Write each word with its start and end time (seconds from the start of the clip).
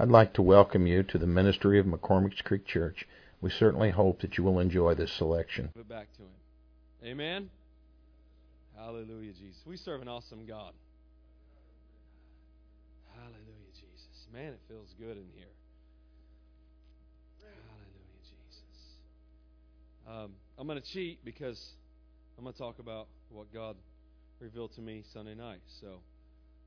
I'd 0.00 0.08
like 0.08 0.32
to 0.34 0.42
welcome 0.42 0.86
you 0.86 1.02
to 1.02 1.18
the 1.18 1.26
ministry 1.26 1.78
of 1.78 1.84
McCormick's 1.84 2.40
Creek 2.40 2.64
Church. 2.64 3.06
We 3.42 3.50
certainly 3.50 3.90
hope 3.90 4.22
that 4.22 4.38
you 4.38 4.44
will 4.44 4.58
enjoy 4.58 4.94
this 4.94 5.12
selection. 5.12 5.68
Put 5.76 5.90
back 5.90 6.10
to 6.14 6.22
Him. 6.22 6.30
Amen. 7.04 7.50
Hallelujah, 8.74 9.34
Jesus. 9.34 9.60
We 9.66 9.76
serve 9.76 10.00
an 10.00 10.08
awesome 10.08 10.46
God. 10.46 10.72
Hallelujah, 13.14 13.72
Jesus. 13.74 14.26
Man, 14.32 14.54
it 14.54 14.60
feels 14.68 14.88
good 14.98 15.18
in 15.18 15.26
here. 15.36 15.52
Hallelujah, 17.42 18.22
Jesus. 18.22 18.96
Um, 20.08 20.32
I'm 20.58 20.66
going 20.66 20.80
to 20.80 20.92
cheat 20.92 21.22
because 21.26 21.72
I'm 22.38 22.44
going 22.44 22.54
to 22.54 22.58
talk 22.58 22.78
about 22.78 23.08
what 23.28 23.52
God 23.52 23.76
revealed 24.38 24.72
to 24.76 24.80
me 24.80 25.04
Sunday 25.12 25.34
night. 25.34 25.60
So, 25.82 26.00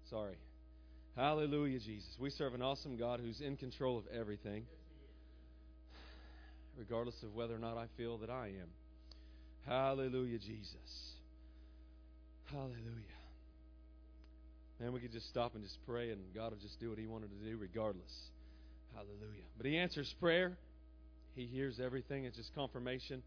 sorry. 0.08 0.36
Hallelujah, 1.16 1.80
Jesus. 1.80 2.10
We 2.20 2.32
serve 2.32 2.56
an 2.56 2.64
awesome 2.64 2.98
God 2.98 3.20
who's 3.20 3.40
in 3.40 3.56
control 3.56 4.00
of 4.00 4.06
everything, 4.08 4.66
regardless 6.76 7.22
of 7.22 7.36
whether 7.36 7.54
or 7.54 7.60
not 7.60 7.78
I 7.78 7.86
feel 7.98 8.18
that 8.20 8.32
I 8.32 8.48
am. 8.48 8.70
Hallelujah, 9.68 10.40
Jesus. 10.40 11.14
Hallelujah. 12.52 12.74
Man, 14.80 14.92
we 14.92 15.00
could 15.00 15.12
just 15.12 15.30
stop 15.30 15.54
and 15.54 15.64
just 15.64 15.78
pray, 15.86 16.10
and 16.10 16.20
God 16.34 16.52
will 16.52 16.58
just 16.58 16.80
do 16.80 16.90
what 16.90 16.98
He 16.98 17.06
wanted 17.06 17.30
to 17.30 17.48
do, 17.48 17.58
regardless. 17.58 18.12
Hallelujah. 18.96 19.46
But 19.56 19.68
He 19.68 19.78
answers 19.78 20.12
prayer, 20.20 20.58
He 21.36 21.46
hears 21.46 21.80
everything. 21.80 22.26
It's 22.26 22.38
just 22.38 22.56
confirmation. 22.56 23.22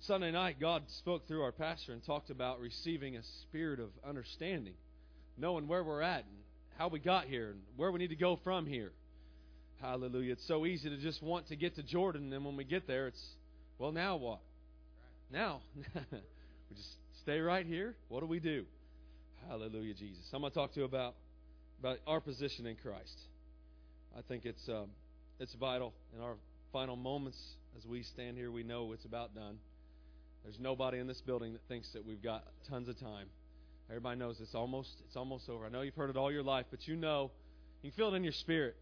Sunday 0.00 0.30
night, 0.30 0.56
God 0.60 0.82
spoke 0.98 1.26
through 1.26 1.42
our 1.42 1.52
pastor 1.52 1.94
and 1.94 2.04
talked 2.04 2.28
about 2.28 2.60
receiving 2.60 3.16
a 3.16 3.22
spirit 3.40 3.80
of 3.80 3.88
understanding, 4.06 4.74
knowing 5.38 5.66
where 5.66 5.82
we're 5.82 6.02
at 6.02 6.26
how 6.78 6.88
we 6.88 6.98
got 6.98 7.26
here 7.26 7.50
and 7.50 7.60
where 7.76 7.90
we 7.92 7.98
need 7.98 8.08
to 8.08 8.16
go 8.16 8.38
from 8.42 8.66
here. 8.66 8.92
Hallelujah. 9.80 10.32
It's 10.32 10.46
so 10.46 10.66
easy 10.66 10.88
to 10.88 10.96
just 10.96 11.22
want 11.22 11.48
to 11.48 11.56
get 11.56 11.76
to 11.76 11.82
Jordan, 11.82 12.24
and 12.24 12.32
then 12.32 12.44
when 12.44 12.56
we 12.56 12.64
get 12.64 12.86
there, 12.86 13.08
it's, 13.08 13.22
well, 13.78 13.92
now 13.92 14.16
what? 14.16 14.40
Now, 15.30 15.60
we 16.12 16.76
just 16.76 16.88
stay 17.22 17.38
right 17.40 17.66
here. 17.66 17.94
What 18.08 18.20
do 18.20 18.26
we 18.26 18.40
do? 18.40 18.64
Hallelujah, 19.48 19.94
Jesus. 19.94 20.24
I'm 20.32 20.40
going 20.40 20.52
to 20.52 20.58
talk 20.58 20.72
to 20.74 20.80
you 20.80 20.86
about, 20.86 21.14
about 21.80 21.98
our 22.06 22.20
position 22.20 22.66
in 22.66 22.76
Christ. 22.76 23.18
I 24.16 24.22
think 24.26 24.44
it's, 24.44 24.68
um, 24.68 24.86
it's 25.38 25.54
vital 25.54 25.92
in 26.16 26.22
our 26.22 26.36
final 26.72 26.96
moments 26.96 27.38
as 27.76 27.84
we 27.84 28.02
stand 28.04 28.36
here. 28.36 28.50
We 28.50 28.62
know 28.62 28.92
it's 28.92 29.04
about 29.04 29.34
done. 29.34 29.58
There's 30.44 30.58
nobody 30.58 30.98
in 30.98 31.06
this 31.06 31.20
building 31.20 31.52
that 31.54 31.62
thinks 31.68 31.90
that 31.92 32.06
we've 32.06 32.22
got 32.22 32.44
tons 32.68 32.88
of 32.88 32.98
time. 32.98 33.26
Everybody 33.88 34.18
knows 34.18 34.40
it's 34.40 34.54
almost 34.54 34.90
it's 35.06 35.16
almost 35.16 35.48
over. 35.48 35.66
I 35.66 35.68
know 35.68 35.82
you've 35.82 35.94
heard 35.94 36.10
it 36.10 36.16
all 36.16 36.32
your 36.32 36.42
life, 36.42 36.66
but 36.70 36.86
you 36.88 36.96
know, 36.96 37.30
you 37.82 37.90
can 37.90 37.96
feel 37.96 38.12
it 38.12 38.16
in 38.16 38.24
your 38.24 38.32
spirit. 38.32 38.76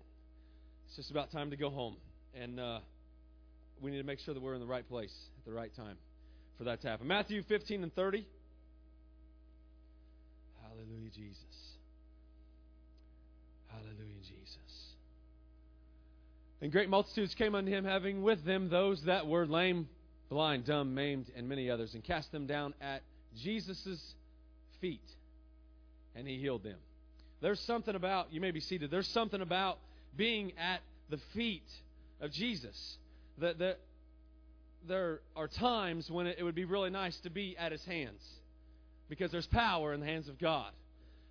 It's 0.86 0.97
just 0.97 1.11
about 1.11 1.33
time 1.33 1.50
to 1.50 1.56
go 1.56 1.70
home, 1.70 1.97
and 2.41 2.61
uh, 2.61 2.78
we 3.80 3.91
need 3.91 3.98
to 3.98 4.05
make 4.05 4.20
sure 4.20 4.33
that 4.34 4.42
we're 4.42 4.55
in 4.55 4.61
the 4.61 4.67
right 4.67 4.89
place 4.89 5.14
at 5.39 5.45
the 5.45 5.53
right 5.53 5.75
time 5.75 5.97
for 6.58 6.64
that 6.64 6.83
to 6.83 6.89
happen. 6.89 7.06
Matthew 7.06 7.42
15 7.42 7.83
and 7.83 7.95
30. 7.95 8.27
Hallelujah, 10.62 11.11
Jesus. 11.11 11.39
Hallelujah, 13.69 14.20
Jesus. 14.20 14.92
And 16.61 16.70
great 16.70 16.89
multitudes 16.89 17.34
came 17.34 17.56
unto 17.56 17.73
him, 17.73 17.84
having 17.84 18.23
with 18.23 18.45
them 18.45 18.69
those 18.69 19.03
that 19.06 19.27
were 19.27 19.47
lame, 19.47 19.89
blind, 20.28 20.64
dumb, 20.64 20.95
maimed, 20.95 21.27
and 21.36 21.48
many 21.48 21.69
others, 21.69 21.95
and 21.95 22.05
cast 22.05 22.30
them 22.30 22.47
down 22.47 22.75
at 22.80 23.03
Jesus' 23.42 24.14
feet, 24.83 25.01
and 26.15 26.29
he 26.29 26.37
healed 26.39 26.63
them. 26.63 26.77
There's 27.41 27.61
something 27.61 27.95
about, 27.95 28.33
you 28.33 28.43
may 28.43 28.51
be 28.51 28.61
seated, 28.61 28.91
there's 28.91 29.09
something 29.09 29.41
about 29.41 29.79
being 30.15 30.53
at 30.59 30.81
the 31.09 31.19
feet 31.33 31.67
of 32.21 32.31
Jesus. 32.31 32.99
That, 33.39 33.59
that 33.61 33.79
there 34.87 35.21
are 35.35 35.49
times 35.49 36.11
when 36.11 36.27
it, 36.27 36.37
it 36.39 36.43
would 36.45 36.55
be 36.55 36.67
really 36.67 36.91
nice 36.91 37.17
to 37.21 37.31
be 37.31 37.57
at 37.57 37.73
his 37.73 37.85
hands 37.85 38.23
because 39.09 39.33
there's 39.33 39.47
power 39.47 39.92
in 39.95 40.01
the 40.01 40.07
hands 40.07 40.29
of 40.29 40.39
God. 40.39 40.71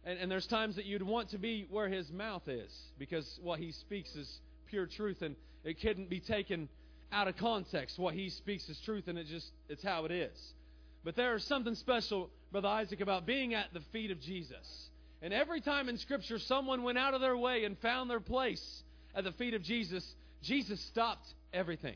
And, 0.04 0.18
and 0.20 0.32
there's 0.32 0.48
times 0.48 0.76
that 0.78 0.86
you'd 0.86 1.04
want 1.04 1.30
to 1.30 1.38
be 1.38 1.68
where 1.70 1.88
his 1.88 2.12
mouth 2.12 2.48
is 2.48 2.72
because 2.98 3.40
what 3.44 3.60
he 3.60 3.72
speaks 3.72 4.16
is 4.16 4.40
pure 4.70 4.88
truth 4.88 5.22
and 5.22 5.36
it 5.64 5.80
couldn't 5.80 6.10
be 6.10 6.20
taken 6.20 6.68
out 7.12 7.28
of 7.28 7.38
context. 7.38 8.00
What 8.00 8.16
he 8.16 8.30
speaks 8.30 8.68
is 8.70 8.80
truth 8.82 9.08
and 9.08 9.18
it 9.18 9.28
just 9.28 9.48
it's 9.70 9.84
how 9.84 10.06
it 10.06 10.12
is. 10.12 10.54
But 11.04 11.16
there 11.16 11.36
is 11.36 11.44
something 11.44 11.76
special, 11.76 12.30
Brother 12.52 12.68
Isaac, 12.68 13.00
about 13.00 13.26
being 13.26 13.54
at 13.54 13.74
the 13.74 13.80
feet 13.94 14.12
of 14.12 14.20
Jesus. 14.20 14.90
And 15.22 15.34
every 15.34 15.62
time 15.62 15.88
in 15.88 15.98
Scripture 15.98 16.38
someone 16.40 16.84
went 16.84 16.98
out 16.98 17.14
of 17.14 17.22
their 17.22 17.38
way 17.38 17.64
and 17.64 17.78
found 17.80 18.10
their 18.10 18.20
place 18.20 18.84
at 19.16 19.24
the 19.24 19.32
feet 19.34 19.54
of 19.54 19.62
Jesus, 19.62 20.06
Jesus 20.42 20.82
stopped 20.82 21.34
everything. 21.54 21.96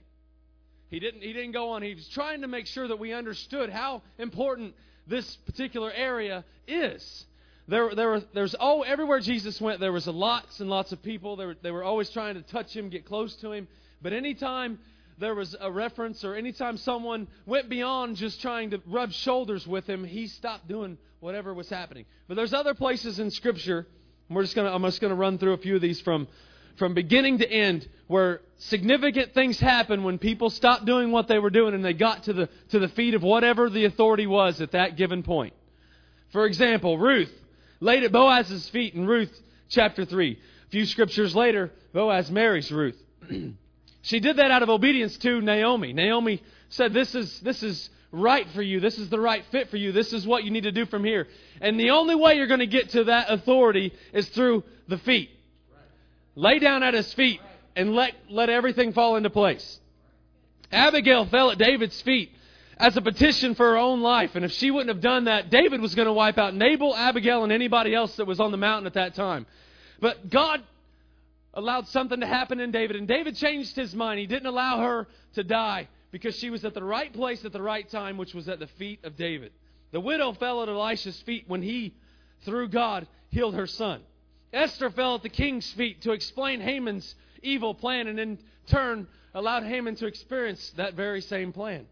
He 0.89 0.99
didn't, 0.99 1.21
he 1.21 1.33
didn't 1.33 1.51
go 1.51 1.71
on. 1.71 1.81
He 1.81 1.95
was 1.95 2.07
trying 2.07 2.41
to 2.41 2.47
make 2.47 2.67
sure 2.67 2.87
that 2.87 2.99
we 2.99 3.11
understood 3.11 3.69
how 3.69 4.01
important 4.17 4.75
this 5.07 5.35
particular 5.45 5.91
area 5.91 6.45
is. 6.67 7.25
There, 7.67 7.93
there 7.95 8.09
were, 8.09 8.21
there's 8.33 8.55
oh, 8.59 8.83
everywhere 8.83 9.19
Jesus 9.19 9.59
went, 9.59 9.79
there 9.79 9.91
was 9.91 10.07
lots 10.07 10.59
and 10.59 10.69
lots 10.69 10.91
of 10.91 11.01
people. 11.01 11.35
They 11.35 11.47
were, 11.47 11.55
they 11.61 11.71
were 11.71 11.83
always 11.83 12.09
trying 12.11 12.35
to 12.35 12.43
touch 12.43 12.73
him, 12.73 12.89
get 12.89 13.05
close 13.05 13.35
to 13.37 13.51
him. 13.51 13.67
But 14.01 14.13
anytime 14.13 14.79
there 15.17 15.35
was 15.35 15.55
a 15.59 15.71
reference 15.71 16.23
or 16.23 16.35
anytime 16.35 16.77
someone 16.77 17.27
went 17.45 17.69
beyond 17.69 18.17
just 18.17 18.41
trying 18.41 18.71
to 18.71 18.81
rub 18.85 19.11
shoulders 19.11 19.65
with 19.65 19.87
him, 19.87 20.03
he 20.03 20.27
stopped 20.27 20.67
doing 20.67 20.97
whatever 21.19 21.53
was 21.53 21.69
happening. 21.69 22.05
But 22.27 22.35
there's 22.35 22.53
other 22.53 22.73
places 22.73 23.19
in 23.19 23.31
Scripture. 23.31 23.87
We're 24.29 24.43
just 24.43 24.55
gonna, 24.55 24.73
I'm 24.73 24.83
just 24.83 25.01
going 25.01 25.11
to 25.11 25.15
run 25.15 25.37
through 25.37 25.53
a 25.53 25.57
few 25.57 25.75
of 25.75 25.81
these 25.81 26.01
from, 26.01 26.27
from 26.77 26.93
beginning 26.93 27.39
to 27.39 27.49
end 27.49 27.87
where 28.07 28.41
significant 28.57 29.33
things 29.33 29.59
happen 29.59 30.03
when 30.03 30.17
people 30.17 30.49
stopped 30.49 30.85
doing 30.85 31.11
what 31.11 31.27
they 31.27 31.39
were 31.39 31.49
doing 31.49 31.73
and 31.73 31.85
they 31.85 31.93
got 31.93 32.23
to 32.23 32.33
the, 32.33 32.49
to 32.69 32.79
the 32.79 32.89
feet 32.89 33.13
of 33.13 33.23
whatever 33.23 33.69
the 33.69 33.85
authority 33.85 34.27
was 34.27 34.59
at 34.59 34.71
that 34.71 34.97
given 34.97 35.23
point. 35.23 35.53
For 36.31 36.45
example, 36.45 36.97
Ruth 36.97 37.31
laid 37.79 38.03
at 38.03 38.11
Boaz's 38.11 38.67
feet 38.69 38.93
in 38.93 39.07
Ruth 39.07 39.31
chapter 39.69 40.03
3. 40.03 40.33
A 40.33 40.69
few 40.69 40.85
scriptures 40.85 41.35
later, 41.35 41.71
Boaz 41.93 42.29
marries 42.29 42.71
Ruth. 42.71 43.01
She 44.05 44.19
did 44.19 44.37
that 44.37 44.51
out 44.51 44.61
of 44.61 44.69
obedience 44.69 45.17
to 45.17 45.41
Naomi. 45.41 45.91
Naomi 45.91 46.41
said, 46.69 46.93
This 46.93 47.15
is, 47.15 47.39
this 47.39 47.63
is 47.63 47.89
right 48.11 48.47
for 48.53 48.61
you. 48.61 48.79
This 48.79 48.99
is 48.99 49.09
the 49.09 49.19
right 49.19 49.43
fit 49.51 49.69
for 49.69 49.77
you. 49.77 49.91
This 49.91 50.13
is 50.13 50.27
what 50.27 50.43
you 50.43 50.51
need 50.51 50.63
to 50.63 50.71
do 50.71 50.85
from 50.85 51.03
here. 51.03 51.27
And 51.59 51.79
the 51.79 51.89
only 51.89 52.13
way 52.13 52.35
you're 52.35 52.45
going 52.45 52.59
to 52.59 52.67
get 52.67 52.89
to 52.91 53.05
that 53.05 53.31
authority 53.31 53.93
is 54.13 54.29
through 54.29 54.63
the 54.87 54.99
feet. 54.99 55.31
Lay 56.35 56.59
down 56.59 56.83
at 56.83 56.93
his 56.93 57.11
feet 57.15 57.41
and 57.75 57.95
let, 57.95 58.13
let 58.29 58.49
everything 58.49 58.93
fall 58.93 59.15
into 59.15 59.31
place. 59.31 59.79
Abigail 60.71 61.25
fell 61.25 61.49
at 61.49 61.57
David's 61.57 61.99
feet 62.03 62.31
as 62.77 62.95
a 62.95 63.01
petition 63.01 63.55
for 63.55 63.71
her 63.71 63.77
own 63.77 64.01
life. 64.01 64.35
And 64.35 64.45
if 64.45 64.51
she 64.51 64.69
wouldn't 64.69 64.93
have 64.93 65.01
done 65.01 65.25
that, 65.25 65.49
David 65.49 65.81
was 65.81 65.95
going 65.95 66.07
to 66.07 66.13
wipe 66.13 66.37
out 66.37 66.53
Nabal, 66.53 66.95
Abigail, 66.95 67.43
and 67.43 67.51
anybody 67.51 67.95
else 67.95 68.15
that 68.17 68.27
was 68.27 68.39
on 68.39 68.51
the 68.51 68.57
mountain 68.57 68.85
at 68.85 68.93
that 68.93 69.15
time. 69.15 69.47
But 69.99 70.29
God 70.29 70.61
allowed 71.55 71.87
something 71.87 72.19
to 72.19 72.27
happen 72.27 72.59
in 72.59 72.71
David, 72.71 72.97
and 72.97 73.07
David 73.07 73.35
changed 73.35 73.75
his 73.75 73.95
mind. 73.95 74.19
He 74.19 74.27
didn't 74.27 74.47
allow 74.47 74.81
her 74.81 75.07
to 75.33 75.43
die 75.43 75.87
because 76.11 76.35
she 76.35 76.49
was 76.49 76.65
at 76.65 76.73
the 76.73 76.83
right 76.83 77.11
place 77.11 77.43
at 77.45 77.53
the 77.53 77.61
right 77.61 77.89
time, 77.89 78.17
which 78.17 78.33
was 78.33 78.47
at 78.49 78.59
the 78.59 78.67
feet 78.67 79.03
of 79.03 79.15
David. 79.15 79.51
The 79.91 79.99
widow 79.99 80.33
fell 80.33 80.61
at 80.63 80.69
Elisha's 80.69 81.19
feet 81.21 81.45
when 81.47 81.61
he, 81.61 81.93
through 82.43 82.69
God, 82.69 83.07
healed 83.29 83.55
her 83.55 83.67
son. 83.67 84.01
Esther 84.51 84.89
fell 84.89 85.15
at 85.15 85.23
the 85.23 85.29
king's 85.29 85.69
feet 85.73 86.01
to 86.03 86.11
explain 86.11 86.61
Haman's 86.61 87.15
evil 87.41 87.73
plan, 87.73 88.07
and 88.07 88.19
in 88.19 88.39
turn 88.67 89.07
allowed 89.33 89.63
Haman 89.63 89.95
to 89.95 90.07
experience 90.07 90.73
that 90.77 90.93
very 90.93 91.21
same 91.21 91.51
plan. 91.51 91.85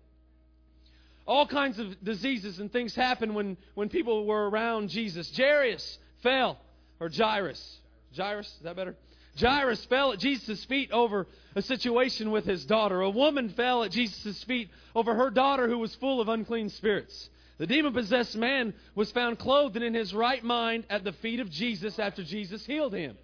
All 1.26 1.48
kinds 1.48 1.80
of 1.80 2.04
diseases 2.04 2.60
and 2.60 2.72
things 2.72 2.94
happened 2.96 3.34
when, 3.34 3.58
when 3.76 3.88
people 3.88 4.26
were 4.26 4.50
around 4.50 4.90
Jesus. 4.90 5.32
Jairus 5.36 5.98
fell, 6.22 6.60
or 7.00 7.10
Jairus. 7.10 7.78
Jairus, 8.16 8.48
is 8.48 8.60
that 8.64 8.76
better? 8.76 8.96
Jairus 9.40 9.84
fell 9.86 10.14
at 10.14 10.20
Jesus' 10.20 10.64
feet 10.66 10.92
over 10.92 11.28
a 11.56 11.62
situation 11.62 12.32
with 12.32 12.46
his 12.46 12.66
daughter. 12.66 13.02
A 13.02 13.10
woman 13.10 13.50
fell 13.50 13.84
at 13.84 13.92
Jesus' 13.92 14.44
feet 14.44 14.70
over 14.96 15.16
her 15.16 15.30
daughter 15.30 15.68
who 15.68 15.80
was 15.80 15.96
full 15.96 16.22
of 16.22 16.30
unclean 16.30 16.70
spirits. 16.70 17.30
The 17.58 17.68
demon 17.68 17.94
possessed 17.94 18.36
man 18.36 18.74
was 18.96 19.12
found 19.12 19.40
clothed 19.40 19.76
and 19.76 19.86
in 19.86 19.94
his 19.94 20.14
right 20.14 20.44
mind 20.44 20.86
at 20.90 21.04
the 21.04 21.14
feet 21.14 21.40
of 21.40 21.50
Jesus 21.50 22.00
after 22.00 22.24
Jesus 22.24 22.66
healed 22.66 22.94
him. 22.94 23.18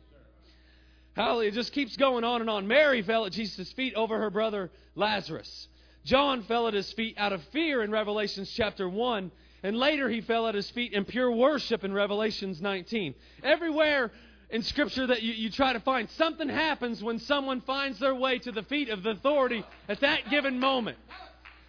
Hallelujah. 1.15 1.49
It 1.49 1.55
just 1.55 1.73
keeps 1.73 1.97
going 1.97 2.23
on 2.23 2.41
and 2.41 2.49
on. 2.49 2.67
Mary 2.67 3.01
fell 3.01 3.25
at 3.25 3.31
Jesus' 3.31 3.71
feet 3.73 3.93
over 3.95 4.17
her 4.17 4.29
brother 4.29 4.71
Lazarus. 4.95 5.67
John 6.05 6.43
fell 6.43 6.67
at 6.67 6.73
his 6.73 6.91
feet 6.93 7.15
out 7.17 7.33
of 7.33 7.43
fear 7.51 7.83
in 7.83 7.91
Revelations 7.91 8.49
chapter 8.55 8.87
1. 8.87 9.31
And 9.61 9.77
later 9.77 10.09
he 10.09 10.21
fell 10.21 10.47
at 10.47 10.55
his 10.55 10.69
feet 10.69 10.93
in 10.93 11.03
pure 11.03 11.31
worship 11.31 11.83
in 11.83 11.93
Revelations 11.93 12.61
19. 12.61 13.13
Everywhere 13.43 14.11
in 14.49 14.63
Scripture 14.63 15.07
that 15.07 15.21
you, 15.21 15.33
you 15.33 15.49
try 15.49 15.73
to 15.73 15.79
find. 15.79 16.09
Something 16.11 16.49
happens 16.49 17.03
when 17.03 17.19
someone 17.19 17.61
finds 17.61 17.99
their 17.99 18.15
way 18.15 18.39
to 18.39 18.51
the 18.51 18.63
feet 18.63 18.89
of 18.89 19.03
the 19.03 19.11
authority 19.11 19.63
at 19.87 19.99
that 20.01 20.29
given 20.29 20.59
moment. 20.59 20.97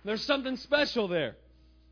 There's 0.04 0.24
something 0.24 0.56
special 0.56 1.08
there. 1.08 1.36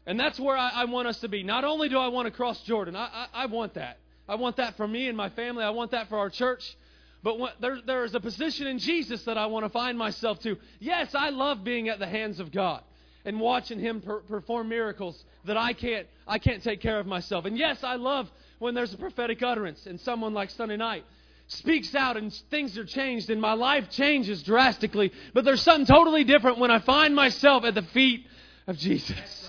And 0.06 0.18
that's 0.18 0.40
where 0.40 0.56
I, 0.56 0.70
I 0.70 0.84
want 0.86 1.06
us 1.08 1.20
to 1.20 1.28
be. 1.28 1.42
Not 1.42 1.64
only 1.64 1.90
do 1.90 1.98
I 1.98 2.08
want 2.08 2.26
to 2.26 2.30
cross 2.30 2.62
Jordan, 2.62 2.96
I, 2.96 3.26
I, 3.32 3.42
I 3.42 3.46
want 3.46 3.74
that. 3.74 3.98
I 4.26 4.36
want 4.36 4.56
that 4.56 4.76
for 4.76 4.88
me 4.88 5.08
and 5.08 5.16
my 5.16 5.28
family. 5.30 5.62
I 5.62 5.70
want 5.70 5.90
that 5.90 6.08
for 6.08 6.18
our 6.18 6.30
church. 6.30 6.76
But 7.22 7.38
when, 7.38 7.52
there, 7.60 7.78
there 7.84 8.04
is 8.04 8.14
a 8.14 8.20
position 8.20 8.66
in 8.66 8.78
Jesus 8.78 9.22
that 9.24 9.36
I 9.36 9.46
want 9.46 9.66
to 9.66 9.68
find 9.68 9.98
myself 9.98 10.40
to. 10.40 10.56
Yes, 10.78 11.14
I 11.14 11.28
love 11.28 11.64
being 11.64 11.88
at 11.88 11.98
the 11.98 12.06
hands 12.06 12.40
of 12.40 12.50
God 12.50 12.82
and 13.24 13.38
watching 13.38 13.78
Him 13.78 14.00
per, 14.00 14.20
perform 14.20 14.70
miracles 14.70 15.22
that 15.44 15.58
I 15.58 15.74
can't, 15.74 16.06
I 16.26 16.38
can't 16.38 16.62
take 16.62 16.80
care 16.80 16.98
of 16.98 17.06
myself. 17.06 17.44
And 17.44 17.58
yes, 17.58 17.84
I 17.84 17.96
love 17.96 18.30
when 18.58 18.74
there's 18.74 18.92
a 18.92 18.98
prophetic 18.98 19.42
utterance 19.42 19.86
and 19.86 20.00
someone 20.00 20.34
like 20.34 20.50
Sunday 20.50 20.76
night 20.76 21.04
speaks 21.48 21.94
out 21.94 22.16
and 22.16 22.32
things 22.50 22.76
are 22.76 22.84
changed 22.84 23.30
and 23.30 23.40
my 23.40 23.54
life 23.54 23.90
changes 23.90 24.42
drastically. 24.42 25.12
But 25.32 25.44
there's 25.44 25.62
something 25.62 25.86
totally 25.86 26.24
different 26.24 26.58
when 26.58 26.70
I 26.70 26.78
find 26.80 27.14
myself 27.14 27.64
at 27.64 27.74
the 27.74 27.82
feet 27.82 28.26
of 28.66 28.76
Jesus. 28.76 29.48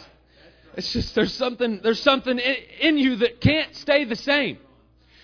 It's 0.76 0.94
just 0.94 1.16
there's 1.16 1.34
something 1.34 1.82
there's 1.84 2.02
something 2.02 2.40
in 2.40 2.98
you 2.98 3.18
that 3.18 3.42
can't 3.42 3.76
stay 3.76 4.06
the 4.06 4.16
same. 4.16 4.60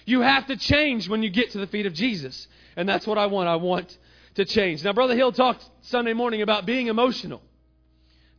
You 0.06 0.22
have 0.22 0.48
to 0.48 0.58
change 0.58 1.08
when 1.08 1.24
you 1.24 1.30
get 1.30 1.52
to 1.52 1.60
the 1.60 1.68
feet 1.68 1.86
of 1.86 1.94
Jesus. 1.94 2.48
And 2.76 2.88
that's 2.88 3.08
what 3.08 3.18
I 3.18 3.28
want. 3.28 3.48
I 3.48 3.56
want 3.56 3.98
to 4.36 4.46
change. 4.46 4.84
Now, 4.84 4.94
Brother 4.94 5.16
Hill 5.16 5.32
talked 5.32 5.68
Sunday 5.82 6.14
morning 6.14 6.42
about 6.42 6.66
being 6.66 6.88
emotional. 6.88 7.42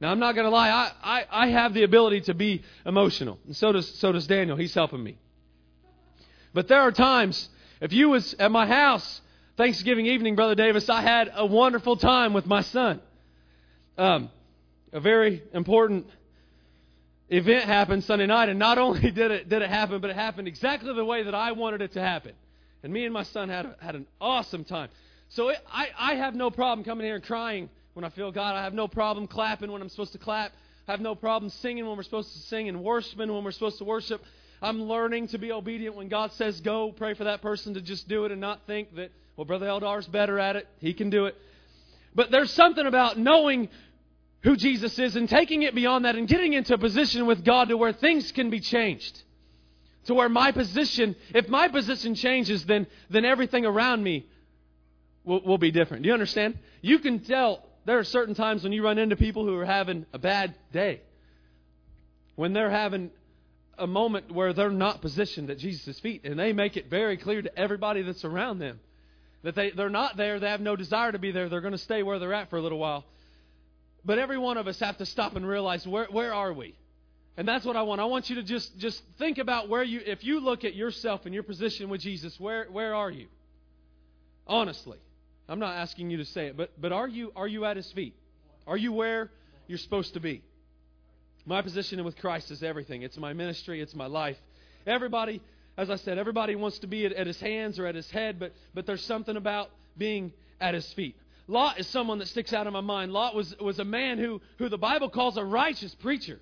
Now, 0.01 0.11
I'm 0.11 0.19
not 0.19 0.35
going 0.35 0.45
to 0.45 0.51
lie, 0.51 0.69
I, 0.69 0.93
I, 1.03 1.25
I 1.31 1.47
have 1.49 1.73
the 1.73 1.83
ability 1.83 2.23
to 2.23 2.35
be 2.35 2.63
emotional. 2.85 3.39
And 3.47 3.57
so 3.57 3.73
does, 3.73 3.89
so 3.99 4.13
does 4.13 4.27
Daniel. 4.27 4.57
He's 4.57 4.75
helping 4.75 5.03
me. 5.03 5.17
But 6.57 6.69
there 6.69 6.81
are 6.81 6.91
times, 6.91 7.51
if 7.83 7.93
you 7.93 8.09
was 8.09 8.35
at 8.39 8.51
my 8.51 8.67
house 8.67 9.21
Thanksgiving 9.59 10.07
evening, 10.07 10.37
Brother 10.37 10.55
Davis, 10.55 10.89
I 10.89 11.03
had 11.03 11.31
a 11.35 11.45
wonderful 11.45 11.99
time 11.99 12.33
with 12.33 12.47
my 12.47 12.63
son. 12.63 12.99
Um, 13.99 14.31
a 14.91 14.99
very 14.99 15.43
important 15.53 16.07
event 17.29 17.67
happened 17.67 18.05
Sunday 18.05 18.25
night, 18.25 18.49
and 18.49 18.59
not 18.59 18.79
only 18.87 19.11
did 19.11 19.31
it 19.33 19.51
did 19.51 19.61
it 19.61 19.69
happen, 19.69 20.01
but 20.01 20.09
it 20.09 20.17
happened 20.17 20.49
exactly 20.49 20.95
the 20.95 21.05
way 21.05 21.25
that 21.25 21.35
I 21.35 21.53
wanted 21.53 21.83
it 21.83 21.93
to 21.93 22.01
happen. 22.01 22.33
And 22.83 22.91
me 22.91 23.05
and 23.05 23.13
my 23.13 23.25
son 23.25 23.51
had 23.51 23.67
a, 23.67 23.77
had 23.79 23.95
an 23.95 24.07
awesome 24.19 24.65
time. 24.65 24.89
So 25.29 25.51
it, 25.51 25.59
I 25.71 25.89
I 25.99 26.15
have 26.15 26.35
no 26.35 26.51
problem 26.51 26.87
coming 26.87 27.05
here 27.05 27.17
and 27.17 27.25
crying 27.25 27.69
when 27.93 28.07
I 28.07 28.09
feel 28.09 28.33
God. 28.33 28.57
I 28.57 28.65
have 28.65 28.73
no 28.73 28.89
problem 28.89 29.27
clapping 29.27 29.71
when 29.71 29.83
I'm 29.83 29.91
supposed 29.91 30.13
to 30.13 30.19
clap. 30.19 30.53
I 30.89 30.93
have 30.93 31.03
no 31.03 31.15
problem 31.15 31.51
singing 31.51 31.87
when 31.87 31.99
we're 31.99 32.03
supposed 32.03 32.33
to 32.33 32.39
sing 32.39 32.71
and 32.71 32.83
worshiping 32.83 33.31
when 33.31 33.45
we're 33.45 33.51
supposed 33.51 33.77
to 33.77 33.85
worship. 33.85 34.23
I'm 34.63 34.83
learning 34.83 35.29
to 35.29 35.39
be 35.39 35.53
obedient 35.53 35.97
when 35.97 36.09
God 36.09 36.33
says 36.33 36.61
go. 36.61 36.93
Pray 36.93 37.15
for 37.15 37.25
that 37.25 37.43
person 37.43 37.75
to 37.75 37.81
just 37.81 38.09
do 38.09 38.25
it 38.25 38.33
and 38.33 38.41
not 38.41 38.67
think 38.67 38.95
that 38.97 39.11
well, 39.37 39.45
Brother 39.45 39.67
Eldar's 39.67 40.07
better 40.07 40.39
at 40.39 40.57
it. 40.57 40.67
He 40.79 40.95
can 40.95 41.11
do 41.11 41.27
it. 41.27 41.37
But 42.15 42.31
there's 42.31 42.51
something 42.51 42.87
about 42.87 43.19
knowing 43.19 43.69
who 44.43 44.57
Jesus 44.57 44.99
is 44.99 45.17
and 45.17 45.29
taking 45.29 45.63
it 45.63 45.75
beyond 45.75 46.07
that 46.07 46.17
and 46.17 46.27
getting 46.27 46.55
into 46.55 46.73
a 46.75 46.79
position 46.79 47.27
with 47.27 47.45
God 47.45 47.69
to 47.69 47.77
where 47.77 47.93
things 47.93 48.33
can 48.33 48.49
be 48.49 48.61
changed. 48.61 49.23
To 50.07 50.15
where 50.15 50.29
my 50.29 50.53
position, 50.53 51.17
if 51.35 51.49
my 51.49 51.69
position 51.69 52.15
changes, 52.15 52.65
then, 52.65 52.87
then 53.11 53.25
everything 53.25 53.67
around 53.67 54.03
me 54.03 54.27
will, 55.25 55.43
will 55.43 55.59
be 55.59 55.71
different. 55.71 56.05
Do 56.05 56.09
you 56.09 56.15
understand? 56.15 56.59
You 56.81 57.01
can 57.01 57.19
tell 57.19 57.67
there 57.85 57.99
are 57.99 58.05
certain 58.05 58.35
times 58.35 58.63
when 58.63 58.73
you 58.73 58.83
run 58.83 58.99
into 58.99 59.17
people 59.17 59.45
who 59.45 59.57
are 59.59 59.67
having 59.67 60.07
a 60.13 60.19
bad 60.19 60.55
day. 60.73 61.03
When 62.37 62.53
they're 62.53 62.71
having 62.71 63.11
a 63.79 63.87
moment 63.87 64.31
where 64.31 64.53
they're 64.53 64.71
not 64.71 65.01
positioned 65.01 65.51
at 65.51 65.59
Jesus' 65.59 65.99
feet, 66.01 66.25
and 66.25 66.39
they 66.39 66.53
make 66.53 66.77
it 66.77 66.89
very 66.89 67.17
clear 67.17 67.43
to 67.43 67.59
everybody 67.59 68.03
that's 68.03 68.25
around 68.25 68.59
them 68.59 68.81
that 69.43 69.55
they, 69.55 69.71
they're 69.71 69.91
not 69.91 70.17
there, 70.17 70.41
they 70.41 70.49
have 70.49 70.61
no 70.61 70.75
desire 70.75 71.13
to 71.13 71.19
be 71.19 71.31
there, 71.31 71.49
they're 71.49 71.61
going 71.61 71.73
to 71.73 71.79
stay 71.79 72.03
where 72.03 72.19
they're 72.19 72.35
at 72.35 72.51
for 72.51 72.57
a 72.57 72.63
little 72.63 72.79
while. 72.79 73.05
But 74.05 74.19
every 74.19 74.39
one 74.39 74.57
of 74.57 74.67
us 74.67 74.81
have 74.81 74.99
to 74.99 75.07
stop 75.07 75.37
and 75.37 75.47
realize 75.47 75.87
where, 75.87 76.07
where 76.11 76.35
are 76.35 76.53
we? 76.53 76.75
And 77.37 77.47
that's 77.47 77.65
what 77.65 77.77
I 77.77 77.83
want. 77.83 78.01
I 78.01 78.07
want 78.07 78.31
you 78.31 78.37
to 78.37 78.43
just, 78.43 78.77
just 78.79 79.03
think 79.19 79.39
about 79.39 79.69
where 79.69 79.83
you, 79.83 80.01
if 80.05 80.25
you 80.25 80.41
look 80.41 80.65
at 80.65 80.75
yourself 80.75 81.27
and 81.27 81.35
your 81.35 81.43
position 81.43 81.89
with 81.91 82.01
Jesus, 82.01 82.39
where, 82.41 82.67
where 82.71 82.95
are 82.95 83.11
you? 83.11 83.27
Honestly. 84.47 84.99
I'm 85.49 85.61
not 85.61 85.77
asking 85.77 86.11
you 86.11 86.17
to 86.17 86.25
say 86.25 86.47
it, 86.47 86.57
but, 86.57 86.73
but 86.81 86.93
are, 86.93 87.07
you, 87.07 87.33
are 87.37 87.47
you 87.47 87.65
at 87.65 87.77
his 87.77 87.91
feet? 87.93 88.17
Are 88.67 88.77
you 88.77 88.93
where 88.93 89.31
you're 89.69 89.79
supposed 89.79 90.15
to 90.15 90.21
be? 90.21 90.43
My 91.47 91.63
position 91.63 92.03
with 92.05 92.17
Christ 92.17 92.51
is 92.51 92.65
everything. 92.65 93.03
It's 93.03 93.17
my 93.17 93.33
ministry, 93.33 93.81
it's 93.81 93.95
my 93.95 94.07
life. 94.07 94.37
Everybody, 94.85 95.41
as 95.77 95.89
I 95.91 95.97
said, 95.97 96.19
everybody 96.19 96.57
wants 96.57 96.81
to 96.81 96.89
be 96.89 97.07
at, 97.07 97.13
at 97.13 97.29
his 97.29 97.41
hands 97.41 97.79
or 97.79 97.87
at 97.87 97.95
his 97.95 98.11
head, 98.11 98.41
but, 98.41 98.53
but 98.75 98.85
there's 98.85 99.05
something 99.05 99.37
about 99.37 99.71
being 99.97 100.33
at 100.61 100.75
his 100.75 100.93
feet. 100.95 101.17
Lot 101.47 101.79
is 101.79 101.87
someone 101.87 102.19
that 102.19 102.27
sticks 102.27 102.53
out 102.53 102.67
in 102.67 102.73
my 102.73 102.81
mind. 102.81 103.13
Lot 103.13 103.37
was, 103.37 103.55
was 103.61 103.79
a 103.79 103.85
man 103.85 104.19
who, 104.19 104.41
who 104.59 104.69
the 104.69 104.77
Bible 104.77 105.09
calls 105.09 105.37
a 105.37 105.45
righteous 105.45 105.95
preacher. 105.95 106.41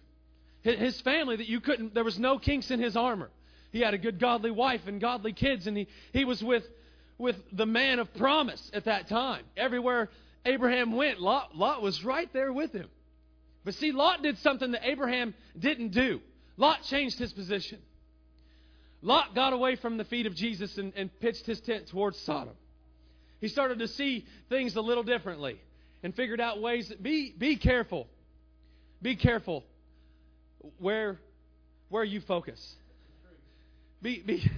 His 0.62 0.98
family, 1.02 1.36
that 1.36 1.48
you 1.48 1.60
couldn't, 1.60 1.92
there 1.92 2.04
was 2.04 2.18
no 2.18 2.38
kinks 2.38 2.70
in 2.70 2.80
his 2.80 2.96
armor. 2.96 3.30
He 3.70 3.80
had 3.80 3.92
a 3.92 3.98
good 3.98 4.18
godly 4.18 4.50
wife 4.50 4.86
and 4.86 4.98
godly 4.98 5.34
kids, 5.34 5.66
and 5.66 5.76
he, 5.76 5.88
he 6.14 6.24
was 6.24 6.42
with, 6.42 6.64
with 7.18 7.36
the 7.52 7.66
man 7.66 7.98
of 7.98 8.14
promise 8.14 8.70
at 8.72 8.86
that 8.86 9.08
time. 9.08 9.44
Everywhere 9.58 10.08
Abraham 10.46 10.92
went, 10.92 11.20
Lot, 11.20 11.54
Lot 11.54 11.82
was 11.82 12.02
right 12.02 12.32
there 12.32 12.50
with 12.50 12.72
him. 12.72 12.88
But 13.64 13.74
see, 13.74 13.92
Lot 13.92 14.22
did 14.22 14.38
something 14.38 14.72
that 14.72 14.82
Abraham 14.84 15.34
didn't 15.58 15.90
do. 15.90 16.20
Lot 16.56 16.82
changed 16.84 17.18
his 17.18 17.32
position. 17.32 17.78
Lot 19.02 19.34
got 19.34 19.52
away 19.52 19.76
from 19.76 19.96
the 19.96 20.04
feet 20.04 20.26
of 20.26 20.34
Jesus 20.34 20.76
and, 20.78 20.92
and 20.96 21.10
pitched 21.20 21.46
his 21.46 21.60
tent 21.60 21.88
towards 21.88 22.18
Sodom. 22.20 22.54
He 23.40 23.48
started 23.48 23.80
to 23.80 23.88
see 23.88 24.24
things 24.48 24.76
a 24.76 24.80
little 24.80 25.02
differently 25.02 25.60
and 26.02 26.14
figured 26.14 26.40
out 26.40 26.60
ways 26.60 26.88
that 26.88 27.02
be 27.02 27.34
be 27.36 27.56
careful. 27.56 28.06
Be 29.02 29.16
careful 29.16 29.64
where 30.78 31.18
where 31.90 32.04
you 32.04 32.20
focus. 32.22 32.76
Be 34.00 34.22
be 34.24 34.50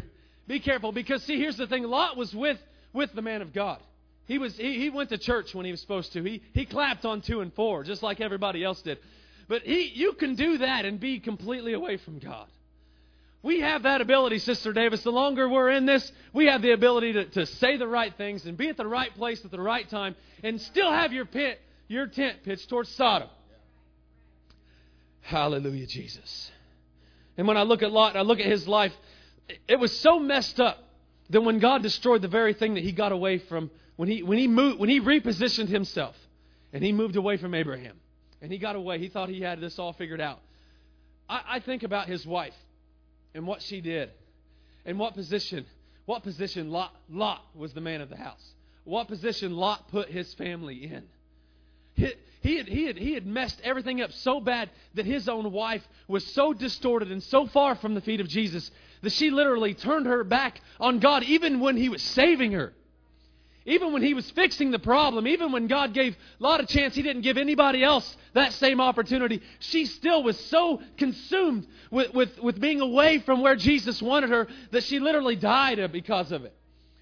be 0.47 0.61
careful 0.61 0.93
because 0.93 1.23
see 1.25 1.39
here's 1.39 1.57
the 1.57 1.67
thing 1.67 1.83
Lot 1.83 2.17
was 2.17 2.33
with 2.35 2.59
with 2.93 3.13
the 3.15 3.23
man 3.23 3.43
of 3.43 3.53
God. 3.53 3.81
He 4.27 4.39
was 4.39 4.57
he, 4.57 4.79
he 4.79 4.91
went 4.91 5.11
to 5.11 5.19
church 5.19 5.55
when 5.55 5.65
he 5.65 5.71
was 5.71 5.81
supposed 5.81 6.13
to. 6.13 6.23
He 6.23 6.43
he 6.53 6.67
clapped 6.67 7.05
on 7.05 7.21
2 7.21 7.41
and 7.41 7.53
4 7.55 7.85
just 7.85 8.03
like 8.03 8.21
everybody 8.21 8.65
else 8.65 8.83
did. 8.83 8.99
But 9.49 9.63
he 9.63 9.93
you 9.95 10.13
can 10.15 10.35
do 10.35 10.59
that 10.59 10.85
and 10.85 10.99
be 10.99 11.21
completely 11.21 11.73
away 11.73 11.97
from 11.97 12.19
God. 12.19 12.47
We 13.43 13.61
have 13.61 13.85
that 13.85 14.01
ability, 14.01 14.41
Sister 14.41 14.73
Davis. 14.73 15.05
The 15.05 15.13
longer 15.13 15.49
we're 15.49 15.71
in 15.71 15.87
this, 15.87 16.11
we 16.33 16.47
have 16.47 16.63
the 16.63 16.73
ability 16.73 17.13
to, 17.13 17.25
to 17.27 17.47
say 17.47 17.77
the 17.77 17.87
right 17.87 18.13
things 18.17 18.45
and 18.45 18.57
be 18.57 18.69
at 18.69 18.77
the 18.77 18.87
right 18.87 19.15
place 19.15 19.45
at 19.45 19.53
the 19.53 19.61
right 19.61 19.89
time 19.89 20.17
and 20.43 20.61
still 20.61 20.91
have 20.91 21.13
your 21.13 21.27
pit, 21.27 21.61
your 21.87 22.09
tent 22.09 22.43
pitched 22.43 22.69
towards 22.69 22.89
Sodom. 22.91 23.29
Hallelujah, 25.21 25.87
Jesus. 25.87 26.51
And 27.37 27.47
when 27.47 27.57
I 27.57 27.63
look 27.63 27.85
at 27.85 27.93
Lot, 27.93 28.17
I 28.17 28.23
look 28.23 28.41
at 28.41 28.47
his 28.47 28.67
life, 28.67 28.93
it 29.69 29.79
was 29.79 29.97
so 29.97 30.19
messed 30.19 30.59
up 30.59 30.79
that 31.31 31.41
when 31.41 31.61
God 31.61 31.83
destroyed 31.83 32.23
the 32.23 32.29
very 32.29 32.55
thing 32.55 32.75
that 32.75 32.83
he 32.83 32.91
got 32.91 33.13
away 33.13 33.39
from, 33.39 33.71
when 33.97 34.09
he 34.09 34.23
when 34.23 34.39
he 34.39 34.47
moved 34.47 34.79
when 34.79 34.89
he 34.89 35.01
repositioned 35.01 35.69
himself 35.69 36.17
and 36.73 36.83
he 36.83 36.93
moved 36.93 37.17
away 37.17 37.37
from 37.37 37.55
Abraham 37.55 37.99
and 38.41 38.53
he 38.53 38.59
got 38.59 38.77
away, 38.77 38.99
he 38.99 39.09
thought 39.09 39.29
he 39.29 39.41
had 39.41 39.61
this 39.61 39.79
all 39.79 39.93
figured 39.93 40.21
out. 40.21 40.41
I, 41.29 41.43
I 41.49 41.61
think 41.61 41.83
about 41.83 42.09
his 42.09 42.27
wife 42.27 42.55
and 43.35 43.47
what 43.47 43.63
she 43.63 43.81
did 43.81 44.11
and 44.85 44.99
what 44.99 45.15
position 45.15 45.67
what 46.07 46.23
position 46.23 46.71
lot, 46.71 46.95
lot 47.11 47.43
was 47.55 47.73
the 47.75 47.81
man 47.81 48.01
of 48.01 48.09
the 48.09 48.17
house. 48.17 48.55
What 48.85 49.09
position 49.09 49.57
lot 49.57 49.89
put 49.89 50.09
his 50.09 50.33
family 50.35 50.85
in. 50.85 51.03
He, 51.95 52.15
he, 52.41 52.57
had, 52.57 52.69
he, 52.69 52.85
had, 52.85 52.97
he 52.97 53.13
had 53.15 53.27
messed 53.27 53.61
everything 53.65 54.01
up 54.01 54.13
so 54.13 54.39
bad 54.39 54.71
that 54.95 55.05
his 55.05 55.29
own 55.29 55.51
wife 55.51 55.87
was 56.07 56.25
so 56.25 56.53
distorted 56.53 57.11
and 57.11 57.23
so 57.23 57.47
far 57.47 57.75
from 57.75 57.95
the 57.95 58.01
feet 58.01 58.21
of 58.21 58.29
jesus 58.29 58.71
that 59.03 59.13
she 59.13 59.31
literally 59.31 59.75
turned 59.75 60.07
her 60.07 60.23
back 60.23 60.61
on 60.79 61.01
god 61.01 61.23
even 61.25 61.59
when 61.59 61.77
he 61.77 61.89
was 61.89 62.03
saving 62.03 62.53
her 62.53 62.75
even 63.67 63.93
when 63.93 64.03
he 64.03 64.15
was 64.15 64.31
fixing 64.31 64.71
the 64.71 64.79
problem, 64.79 65.27
even 65.27 65.51
when 65.51 65.67
God 65.67 65.93
gave 65.93 66.17
Lot 66.39 66.61
a 66.61 66.67
chance, 66.67 66.95
he 66.95 67.03
didn't 67.03 67.23
give 67.23 67.37
anybody 67.37 67.83
else 67.83 68.17
that 68.33 68.53
same 68.53 68.81
opportunity. 68.81 69.43
She 69.59 69.87
still 69.87 70.23
was 70.23 70.39
so 70.47 70.81
consumed 70.97 71.67
with, 71.91 72.15
with, 72.15 72.39
with 72.41 72.61
being 72.61 72.81
away 72.81 73.19
from 73.19 73.43
where 73.43 73.57
Jesus 73.57 74.01
wanted 74.01 74.31
her 74.31 74.47
that 74.71 74.85
she 74.85 75.01
literally 75.01 75.35
died 75.35 75.81
because 75.93 76.31
of 76.31 76.45
it. 76.45 76.55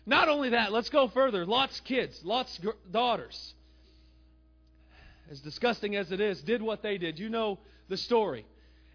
Not 0.07 0.29
only 0.31 0.51
that, 0.51 0.73
let's 0.73 0.89
go 0.89 1.09
further. 1.09 1.45
Lot's 1.45 1.81
kids, 1.81 2.19
Lot's 2.25 2.59
daughters, 2.91 3.55
as 5.31 5.41
disgusting 5.41 5.97
as 5.97 6.13
it 6.13 6.21
is, 6.21 6.41
did 6.43 6.63
what 6.63 6.83
they 6.83 6.97
did. 6.97 7.19
You 7.19 7.29
know 7.29 7.59
the 7.89 7.97
story. 7.99 8.47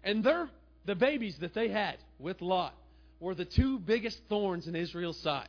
And 0.02 0.24
they're, 0.24 0.48
the 0.86 0.96
babies 0.96 1.36
that 1.38 1.54
they 1.54 1.68
had 1.68 1.98
with 2.18 2.40
Lot 2.42 2.74
were 3.20 3.34
the 3.34 3.44
two 3.44 3.78
biggest 3.78 4.20
thorns 4.28 4.66
in 4.66 4.74
Israel's 4.74 5.20
side. 5.20 5.48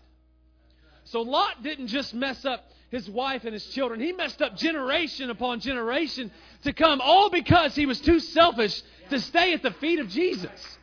So 1.05 1.21
Lot 1.21 1.63
didn't 1.63 1.87
just 1.87 2.13
mess 2.13 2.45
up 2.45 2.65
his 2.89 3.09
wife 3.09 3.45
and 3.45 3.53
his 3.53 3.65
children, 3.67 4.01
he 4.01 4.11
messed 4.11 4.41
up 4.41 4.57
generation 4.57 5.29
upon 5.29 5.61
generation 5.61 6.29
to 6.63 6.73
come, 6.73 6.99
all 6.99 7.29
because 7.29 7.73
he 7.73 7.85
was 7.85 8.01
too 8.01 8.19
selfish 8.19 8.83
to 9.09 9.19
stay 9.19 9.53
at 9.53 9.63
the 9.63 9.71
feet 9.71 9.99
of 9.99 10.09
Jesus, 10.09 10.77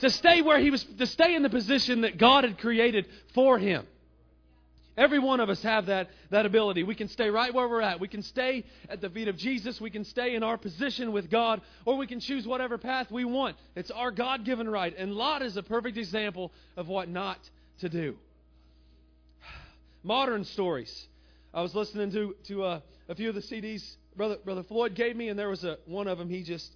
to 0.00 0.08
stay 0.08 0.40
where 0.40 0.58
he 0.58 0.70
was, 0.70 0.82
to 0.82 1.06
stay 1.06 1.34
in 1.34 1.42
the 1.42 1.50
position 1.50 2.00
that 2.00 2.16
God 2.16 2.44
had 2.44 2.58
created 2.58 3.06
for 3.34 3.58
him. 3.58 3.86
Every 4.96 5.18
one 5.18 5.40
of 5.40 5.48
us 5.48 5.62
have 5.62 5.86
that, 5.86 6.10
that 6.30 6.46
ability. 6.46 6.82
We 6.82 6.94
can 6.94 7.08
stay 7.08 7.30
right 7.30 7.54
where 7.54 7.68
we're 7.68 7.80
at. 7.80 8.00
We 8.00 8.08
can 8.08 8.22
stay 8.22 8.64
at 8.88 9.00
the 9.00 9.08
feet 9.08 9.28
of 9.28 9.36
Jesus. 9.36 9.80
We 9.80 9.90
can 9.90 10.04
stay 10.04 10.34
in 10.34 10.42
our 10.42 10.58
position 10.58 11.12
with 11.12 11.30
God, 11.30 11.62
or 11.86 11.96
we 11.96 12.06
can 12.06 12.20
choose 12.20 12.46
whatever 12.46 12.76
path 12.76 13.10
we 13.10 13.24
want. 13.24 13.56
It's 13.76 13.90
our 13.90 14.10
God 14.10 14.44
given 14.44 14.68
right. 14.68 14.94
And 14.96 15.14
Lot 15.14 15.42
is 15.42 15.56
a 15.56 15.62
perfect 15.62 15.96
example 15.96 16.52
of 16.76 16.88
what 16.88 17.08
not 17.08 17.38
to 17.78 17.88
do. 17.88 18.16
Modern 20.02 20.44
stories. 20.44 21.08
I 21.52 21.62
was 21.62 21.74
listening 21.74 22.12
to 22.12 22.34
to 22.48 22.64
uh, 22.64 22.80
a 23.08 23.14
few 23.14 23.28
of 23.28 23.34
the 23.34 23.42
CDs 23.42 23.96
brother 24.16 24.36
brother 24.44 24.62
Floyd 24.62 24.94
gave 24.94 25.16
me, 25.16 25.28
and 25.28 25.38
there 25.38 25.48
was 25.48 25.64
a 25.64 25.78
one 25.86 26.08
of 26.08 26.18
them. 26.18 26.28
He 26.28 26.42
just 26.42 26.70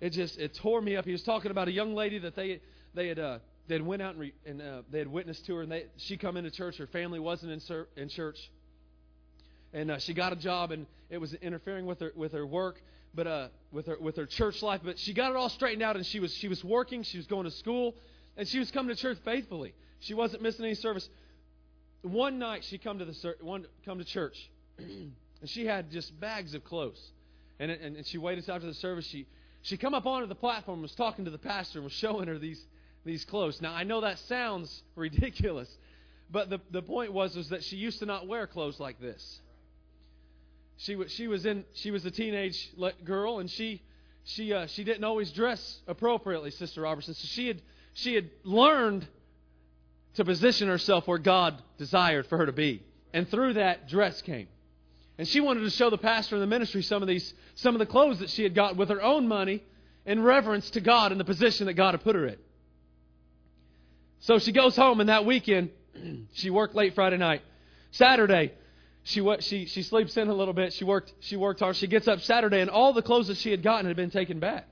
it 0.00 0.10
just 0.10 0.38
it 0.38 0.54
tore 0.54 0.80
me 0.80 0.96
up. 0.96 1.04
He 1.04 1.12
was 1.12 1.22
talking 1.22 1.50
about 1.50 1.68
a 1.68 1.72
young 1.72 1.94
lady 1.94 2.18
that 2.20 2.36
they 2.36 2.60
they 2.94 3.08
had 3.08 3.18
uh, 3.18 3.38
they 3.68 3.74
had 3.74 3.86
went 3.86 4.02
out 4.02 4.12
and, 4.12 4.20
re, 4.20 4.34
and 4.44 4.62
uh, 4.62 4.82
they 4.90 4.98
had 4.98 5.08
witnessed 5.08 5.46
to 5.46 5.56
her, 5.56 5.62
and 5.62 5.72
they, 5.72 5.86
she 5.96 6.16
come 6.16 6.36
into 6.36 6.50
church. 6.50 6.76
Her 6.78 6.86
family 6.86 7.18
wasn't 7.18 7.52
in, 7.52 7.86
in 7.96 8.08
church, 8.08 8.38
and 9.72 9.90
uh, 9.90 9.98
she 9.98 10.14
got 10.14 10.32
a 10.32 10.36
job, 10.36 10.70
and 10.70 10.86
it 11.10 11.18
was 11.18 11.34
interfering 11.34 11.86
with 11.86 12.00
her 12.00 12.12
with 12.14 12.32
her 12.32 12.46
work, 12.46 12.80
but 13.14 13.26
uh, 13.26 13.48
with 13.72 13.86
her 13.86 13.96
with 14.00 14.16
her 14.16 14.26
church 14.26 14.62
life. 14.62 14.82
But 14.84 14.98
she 14.98 15.14
got 15.14 15.30
it 15.30 15.36
all 15.36 15.48
straightened 15.48 15.82
out, 15.82 15.96
and 15.96 16.06
she 16.06 16.20
was 16.20 16.32
she 16.34 16.48
was 16.48 16.62
working, 16.62 17.02
she 17.02 17.16
was 17.16 17.26
going 17.26 17.44
to 17.44 17.50
school, 17.50 17.94
and 18.36 18.46
she 18.46 18.58
was 18.58 18.70
coming 18.70 18.94
to 18.94 19.00
church 19.00 19.18
faithfully. 19.24 19.74
She 20.00 20.14
wasn't 20.14 20.42
missing 20.42 20.64
any 20.64 20.74
service. 20.74 21.08
One 22.02 22.38
night 22.38 22.64
she 22.64 22.78
come 22.78 22.98
to 22.98 23.04
the 23.04 23.34
one 23.40 23.66
come 23.84 23.98
to 23.98 24.04
church, 24.04 24.50
and 24.78 25.12
she 25.46 25.66
had 25.66 25.90
just 25.90 26.18
bags 26.20 26.54
of 26.54 26.64
clothes, 26.64 27.00
and, 27.58 27.70
and 27.70 27.96
and 27.96 28.06
she 28.06 28.18
waited 28.18 28.48
after 28.48 28.66
the 28.66 28.74
service. 28.74 29.06
She 29.06 29.26
she 29.62 29.76
come 29.76 29.94
up 29.94 30.06
onto 30.06 30.26
the 30.26 30.34
platform, 30.34 30.82
was 30.82 30.94
talking 30.94 31.24
to 31.24 31.30
the 31.30 31.38
pastor, 31.38 31.78
and 31.78 31.84
was 31.84 31.92
showing 31.92 32.28
her 32.28 32.38
these 32.38 32.64
these 33.06 33.24
clothes. 33.24 33.62
Now, 33.62 33.72
I 33.72 33.84
know 33.84 34.02
that 34.02 34.18
sounds 34.20 34.82
ridiculous, 34.96 35.74
but 36.30 36.50
the, 36.50 36.60
the 36.70 36.82
point 36.82 37.12
was, 37.12 37.34
was 37.36 37.48
that 37.48 37.64
she 37.64 37.76
used 37.76 38.00
to 38.00 38.06
not 38.06 38.26
wear 38.26 38.46
clothes 38.46 38.78
like 38.78 39.00
this. 39.00 39.40
She, 40.78 40.96
was 40.96 41.10
she, 41.12 41.26
was 41.26 41.46
in, 41.46 41.64
she 41.72 41.90
was 41.90 42.04
a 42.04 42.10
teenage 42.10 42.70
girl, 43.04 43.38
and 43.38 43.48
she, 43.48 43.80
she, 44.24 44.52
uh, 44.52 44.66
she 44.66 44.84
didn't 44.84 45.04
always 45.04 45.30
dress 45.30 45.80
appropriately, 45.86 46.50
Sister 46.50 46.82
Robertson. 46.82 47.14
So 47.14 47.26
she 47.28 47.48
had, 47.48 47.62
she 47.94 48.14
had 48.14 48.28
learned 48.44 49.06
to 50.16 50.24
position 50.24 50.68
herself 50.68 51.06
where 51.06 51.18
God 51.18 51.62
desired 51.78 52.26
for 52.26 52.38
her 52.38 52.46
to 52.46 52.52
be. 52.52 52.82
And 53.12 53.28
through 53.28 53.54
that, 53.54 53.88
dress 53.88 54.20
came. 54.22 54.48
And 55.18 55.26
she 55.26 55.40
wanted 55.40 55.60
to 55.60 55.70
show 55.70 55.88
the 55.88 55.98
pastor 55.98 56.36
in 56.36 56.40
the 56.40 56.46
ministry 56.46 56.82
some 56.82 57.02
of 57.02 57.08
these 57.08 57.32
some 57.54 57.74
of 57.74 57.78
the 57.78 57.86
clothes 57.86 58.18
that 58.18 58.28
she 58.28 58.42
had 58.42 58.54
got 58.54 58.76
with 58.76 58.90
her 58.90 59.02
own 59.02 59.28
money 59.28 59.62
in 60.04 60.22
reverence 60.22 60.68
to 60.70 60.80
God 60.80 61.10
and 61.10 61.20
the 61.20 61.24
position 61.24 61.66
that 61.66 61.74
God 61.74 61.94
had 61.94 62.02
put 62.02 62.14
her 62.14 62.26
in. 62.26 62.36
So 64.20 64.38
she 64.38 64.52
goes 64.52 64.76
home, 64.76 65.00
and 65.00 65.08
that 65.08 65.24
weekend, 65.24 65.70
she 66.34 66.50
worked 66.50 66.74
late 66.74 66.94
Friday 66.94 67.16
night. 67.16 67.42
Saturday, 67.92 68.52
she 69.04 69.24
she 69.40 69.66
she 69.66 69.82
sleeps 69.82 70.16
in 70.16 70.28
a 70.28 70.34
little 70.34 70.54
bit. 70.54 70.74
She 70.74 70.84
worked 70.84 71.12
she 71.20 71.36
worked 71.36 71.60
hard. 71.60 71.76
She 71.76 71.86
gets 71.86 72.08
up 72.08 72.20
Saturday, 72.20 72.60
and 72.60 72.68
all 72.68 72.92
the 72.92 73.02
clothes 73.02 73.28
that 73.28 73.38
she 73.38 73.50
had 73.50 73.62
gotten 73.62 73.86
had 73.86 73.96
been 73.96 74.10
taken 74.10 74.38
back. 74.38 74.68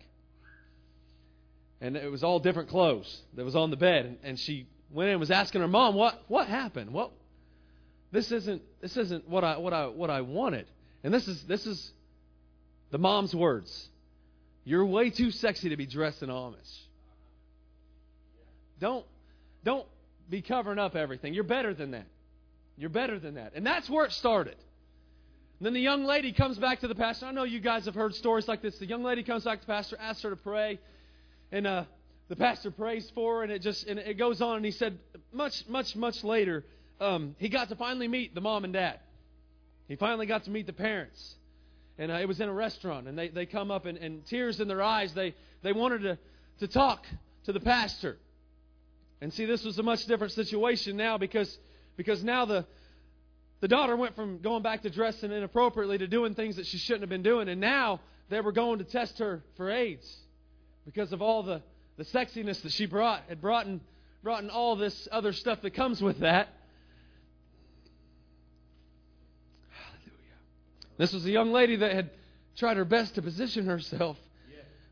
And 1.80 1.96
it 1.96 2.10
was 2.10 2.22
all 2.22 2.38
different 2.38 2.68
clothes 2.68 3.22
that 3.34 3.44
was 3.44 3.56
on 3.56 3.70
the 3.70 3.76
bed. 3.76 4.06
And, 4.06 4.18
and 4.22 4.38
she 4.38 4.66
went 4.94 5.08
in 5.08 5.14
and 5.14 5.20
was 5.20 5.30
asking 5.30 5.60
her 5.60 5.68
mom, 5.68 5.94
"What 5.94 6.22
what 6.28 6.48
happened? 6.48 6.92
What 6.92 7.10
this 8.12 8.30
isn't 8.32 8.62
this 8.80 8.96
isn't 8.96 9.28
what 9.28 9.44
I 9.44 9.58
what 9.58 9.74
I 9.74 9.88
what 9.88 10.08
I 10.08 10.22
wanted." 10.22 10.66
And 11.02 11.12
this 11.12 11.28
is 11.28 11.42
this 11.44 11.66
is 11.66 11.92
the 12.90 12.98
mom's 12.98 13.34
words. 13.34 13.88
You're 14.64 14.86
way 14.86 15.10
too 15.10 15.30
sexy 15.30 15.68
to 15.70 15.76
be 15.76 15.84
dressed 15.84 16.22
in 16.22 16.30
Amish. 16.30 16.80
Don't 18.80 19.04
don't 19.64 19.86
be 20.30 20.40
covering 20.40 20.78
up 20.78 20.96
everything. 20.96 21.34
You're 21.34 21.44
better 21.44 21.74
than 21.74 21.90
that. 21.90 22.06
You're 22.76 22.90
better 22.90 23.18
than 23.18 23.34
that. 23.34 23.52
And 23.54 23.66
that's 23.66 23.90
where 23.90 24.04
it 24.04 24.12
started. 24.12 24.56
And 25.58 25.66
then 25.66 25.74
the 25.74 25.80
young 25.80 26.04
lady 26.04 26.32
comes 26.32 26.58
back 26.58 26.80
to 26.80 26.88
the 26.88 26.94
pastor. 26.94 27.26
I 27.26 27.32
know 27.32 27.44
you 27.44 27.60
guys 27.60 27.84
have 27.84 27.94
heard 27.94 28.14
stories 28.14 28.48
like 28.48 28.62
this. 28.62 28.78
The 28.78 28.86
young 28.86 29.02
lady 29.02 29.22
comes 29.22 29.44
back 29.44 29.60
to 29.60 29.66
the 29.66 29.72
pastor, 29.72 29.96
asks 30.00 30.22
her 30.22 30.30
to 30.30 30.36
pray, 30.36 30.80
and 31.52 31.66
uh, 31.66 31.84
the 32.28 32.36
pastor 32.36 32.70
prays 32.70 33.10
for 33.14 33.42
and 33.42 33.52
it 33.52 33.60
just 33.60 33.86
and 33.86 33.98
it 33.98 34.18
goes 34.18 34.40
on. 34.40 34.56
And 34.56 34.64
he 34.64 34.70
said, 34.70 34.98
much, 35.32 35.66
much, 35.68 35.94
much 35.96 36.24
later, 36.24 36.64
um, 37.00 37.34
he 37.38 37.48
got 37.48 37.68
to 37.68 37.76
finally 37.76 38.08
meet 38.08 38.34
the 38.34 38.40
mom 38.40 38.64
and 38.64 38.72
dad. 38.72 39.00
He 39.88 39.96
finally 39.96 40.26
got 40.26 40.44
to 40.44 40.50
meet 40.50 40.66
the 40.66 40.72
parents, 40.72 41.34
and 41.98 42.10
uh, 42.10 42.14
it 42.14 42.26
was 42.26 42.40
in 42.40 42.48
a 42.48 42.52
restaurant. 42.52 43.06
And 43.06 43.18
they, 43.18 43.28
they 43.28 43.44
come 43.44 43.70
up 43.70 43.84
and, 43.84 43.98
and 43.98 44.24
tears 44.26 44.60
in 44.60 44.68
their 44.68 44.82
eyes. 44.82 45.12
They 45.12 45.34
they 45.62 45.72
wanted 45.72 46.02
to 46.02 46.18
to 46.60 46.68
talk 46.68 47.04
to 47.44 47.52
the 47.52 47.60
pastor. 47.60 48.18
And 49.20 49.32
see, 49.32 49.44
this 49.44 49.64
was 49.64 49.78
a 49.78 49.82
much 49.82 50.04
different 50.06 50.32
situation 50.32 50.96
now 50.96 51.18
because, 51.18 51.56
because 51.96 52.22
now 52.22 52.44
the, 52.44 52.66
the 53.60 53.68
daughter 53.68 53.96
went 53.96 54.14
from 54.14 54.38
going 54.38 54.62
back 54.62 54.82
to 54.82 54.90
dressing 54.90 55.32
inappropriately 55.32 55.98
to 55.98 56.06
doing 56.06 56.34
things 56.34 56.56
that 56.56 56.66
she 56.66 56.78
shouldn't 56.78 57.02
have 57.02 57.10
been 57.10 57.22
doing. 57.22 57.48
And 57.48 57.60
now 57.60 58.00
they 58.28 58.40
were 58.40 58.52
going 58.52 58.78
to 58.78 58.84
test 58.84 59.18
her 59.20 59.42
for 59.56 59.70
AIDS 59.70 60.14
because 60.84 61.12
of 61.12 61.22
all 61.22 61.42
the, 61.42 61.62
the 61.96 62.04
sexiness 62.04 62.60
that 62.62 62.72
she 62.72 62.86
brought, 62.86 63.22
had 63.28 63.40
brought 63.40 63.66
in, 63.66 63.80
brought 64.22 64.42
in 64.42 64.50
all 64.50 64.76
this 64.76 65.08
other 65.12 65.32
stuff 65.32 65.60
that 65.62 65.74
comes 65.74 66.02
with 66.02 66.20
that. 66.20 66.48
Hallelujah. 69.70 70.38
This 70.98 71.12
was 71.12 71.24
a 71.26 71.30
young 71.30 71.52
lady 71.52 71.76
that 71.76 71.92
had 71.92 72.10
tried 72.56 72.76
her 72.76 72.84
best 72.84 73.14
to 73.16 73.22
position 73.22 73.66
herself 73.66 74.16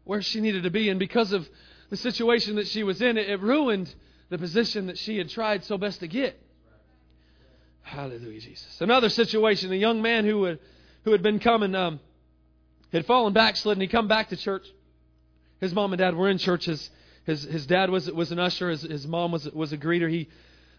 where 0.05 0.23
she 0.23 0.41
needed 0.41 0.65
to 0.65 0.71
be. 0.71 0.89
And 0.89 0.99
because 0.99 1.33
of 1.33 1.49
the 1.91 1.97
situation 1.97 2.57
that 2.57 2.67
she 2.67 2.83
was 2.83 3.01
in, 3.01 3.17
it, 3.17 3.29
it 3.29 3.41
ruined 3.41 3.93
the 4.31 4.39
position 4.39 4.87
that 4.87 4.99
she 4.99 5.19
had 5.19 5.29
tried 5.29 5.65
so 5.65 5.79
best 5.79 6.01
to 6.01 6.09
get. 6.09 6.41
Hallelujah, 7.83 8.41
Jesus. 8.41 8.81
Another 8.81 9.09
situation, 9.09 9.73
a 9.73 9.77
young 9.77 10.03
man 10.03 10.25
who 10.25 10.45
had, 10.45 10.59
who 11.05 11.13
had 11.13 11.23
been 11.23 11.39
coming, 11.39 11.75
um, 11.75 12.01
had 12.93 13.07
fallen 13.07 13.33
backslidden. 13.33 13.81
He 13.81 13.89
come 13.89 14.09
back 14.09 14.29
to 14.31 14.37
church. 14.37 14.67
His 15.63 15.73
mom 15.73 15.93
and 15.93 15.99
dad 16.01 16.17
were 16.17 16.29
in 16.29 16.39
church. 16.39 16.65
His, 16.65 16.91
his, 17.25 17.45
his 17.45 17.67
dad 17.69 17.89
was, 17.89 18.11
was 18.11 18.33
an 18.33 18.41
usher. 18.41 18.69
His, 18.69 18.83
his 18.83 19.07
mom 19.07 19.31
was, 19.31 19.49
was 19.53 19.73
a 19.73 19.79
greeter. 19.79 20.11
He, 20.11 20.29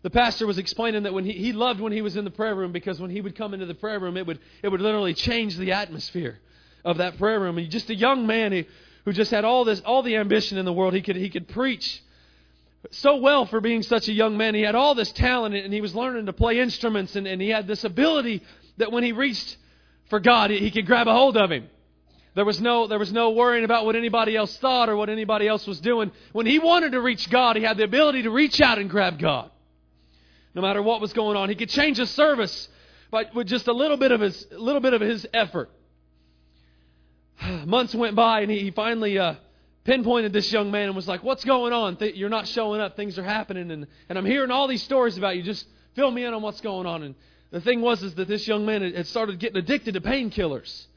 the 0.02 0.10
pastor 0.10 0.46
was 0.46 0.58
explaining 0.58 1.04
that 1.04 1.14
when 1.14 1.24
he, 1.24 1.32
he 1.32 1.54
loved 1.54 1.80
when 1.80 1.94
he 1.94 2.02
was 2.02 2.18
in 2.18 2.26
the 2.26 2.32
prayer 2.32 2.54
room 2.54 2.74
because 2.74 3.00
when 3.00 3.10
he 3.10 3.22
would 3.22 3.34
come 3.34 3.54
into 3.54 3.66
the 3.66 3.76
prayer 3.76 3.98
room, 3.98 4.18
it 4.18 4.28
would, 4.28 4.40
it 4.62 4.68
would 4.68 4.82
literally 4.82 5.14
change 5.14 5.56
the 5.56 5.72
atmosphere 5.72 6.38
of 6.84 6.98
that 6.98 7.18
prayer 7.18 7.40
room. 7.40 7.58
And 7.58 7.70
just 7.72 7.90
a 7.92 7.96
young 7.96 8.28
man 8.28 8.52
who, 8.52 8.66
who 9.06 9.14
just 9.14 9.32
had 9.32 9.46
all 9.46 9.64
this, 9.64 9.80
all 9.86 10.04
the 10.04 10.18
ambition 10.18 10.58
in 10.58 10.66
the 10.66 10.74
world. 10.74 10.94
He 10.94 11.02
could, 11.02 11.16
he 11.16 11.30
could 11.30 11.48
preach 11.48 12.04
so 12.92 13.16
well 13.16 13.46
for 13.46 13.62
being 13.62 13.84
such 13.84 14.10
a 14.10 14.14
young 14.14 14.36
man. 14.36 14.54
He 14.54 14.64
had 14.64 14.76
all 14.76 14.96
this 14.96 15.14
talent 15.14 15.56
and 15.56 15.74
he 15.74 15.80
was 15.80 15.96
learning 15.96 16.26
to 16.26 16.34
play 16.34 16.60
instruments 16.60 17.16
and, 17.16 17.26
and 17.26 17.42
he 17.42 17.48
had 17.48 17.68
this 17.68 17.86
ability 17.86 18.44
that 18.80 18.92
when 18.92 19.06
he 19.06 19.14
reached 19.14 19.56
for 20.10 20.20
God, 20.20 20.50
he, 20.50 20.58
he 20.58 20.72
could 20.72 20.86
grab 20.86 21.08
a 21.08 21.14
hold 21.14 21.38
of 21.38 21.50
him. 21.50 21.70
There 22.36 22.46
was 22.46 22.60
no 22.60 22.88
there 22.88 23.00
was 23.00 23.12
no 23.12 23.32
worrying 23.32 23.64
about 23.64 23.86
what 23.86 23.96
anybody 23.96 24.36
else 24.36 24.56
thought 24.58 24.90
or 24.90 24.96
what 24.96 25.10
anybody 25.10 25.48
else 25.48 25.68
was 25.68 25.80
doing. 25.80 26.12
When 26.32 26.46
he 26.46 26.60
wanted 26.60 26.94
to 26.94 27.02
reach 27.02 27.30
God, 27.30 27.56
he 27.56 27.64
had 27.64 27.78
the 27.78 27.84
ability 27.84 28.24
to 28.24 28.32
reach 28.32 28.60
out 28.60 28.80
and 28.80 28.90
grab 28.90 29.20
God. 29.20 29.52
No 30.56 30.62
matter 30.62 30.82
what 30.82 31.02
was 31.02 31.14
going 31.14 31.38
on, 31.38 31.50
he 31.50 31.56
could 31.56 31.70
change 31.70 31.98
his 31.98 32.10
service 32.12 32.70
but 33.14 33.36
with 33.36 33.46
just 33.46 33.68
a 33.68 33.74
little 33.74 33.98
bit 33.98 34.12
of 34.12 34.22
his 34.22 34.48
little 34.52 34.82
bit 34.82 34.96
of 34.96 35.00
his 35.02 35.28
effort. 35.36 35.70
Months 37.66 37.94
went 37.94 38.16
by 38.16 38.42
and 38.42 38.50
he, 38.50 38.58
he 38.60 38.72
finally 38.72 39.20
uh, 39.20 39.36
pinpointed 39.84 40.34
this 40.34 40.52
young 40.52 40.72
man 40.72 40.88
and 40.88 40.96
was 40.96 41.08
like, 41.08 41.24
What's 41.24 41.46
going 41.46 41.74
on? 41.74 41.98
Th- 41.98 42.16
you're 42.16 42.30
not 42.30 42.48
showing 42.48 42.82
up. 42.82 42.96
Things 42.96 43.20
are 43.20 43.24
happening. 43.24 43.70
And, 43.70 43.86
and 44.10 44.18
I'm 44.18 44.26
hearing 44.26 44.50
all 44.50 44.68
these 44.68 44.82
stories 44.82 45.16
about 45.16 45.38
you. 45.38 45.44
Just 45.44 45.68
fill 45.94 46.10
me 46.10 46.24
in 46.24 46.34
on 46.34 46.42
what's 46.42 46.62
going 46.62 46.88
on. 46.88 47.04
And 47.04 47.14
the 47.52 47.62
thing 47.62 47.82
was 47.82 48.02
is 48.02 48.16
that 48.16 48.28
this 48.28 48.48
young 48.48 48.66
man 48.66 48.82
had 48.82 49.06
started 49.06 49.38
getting 49.38 49.58
addicted 49.58 49.94
to 49.94 50.02
painkillers. 50.02 50.88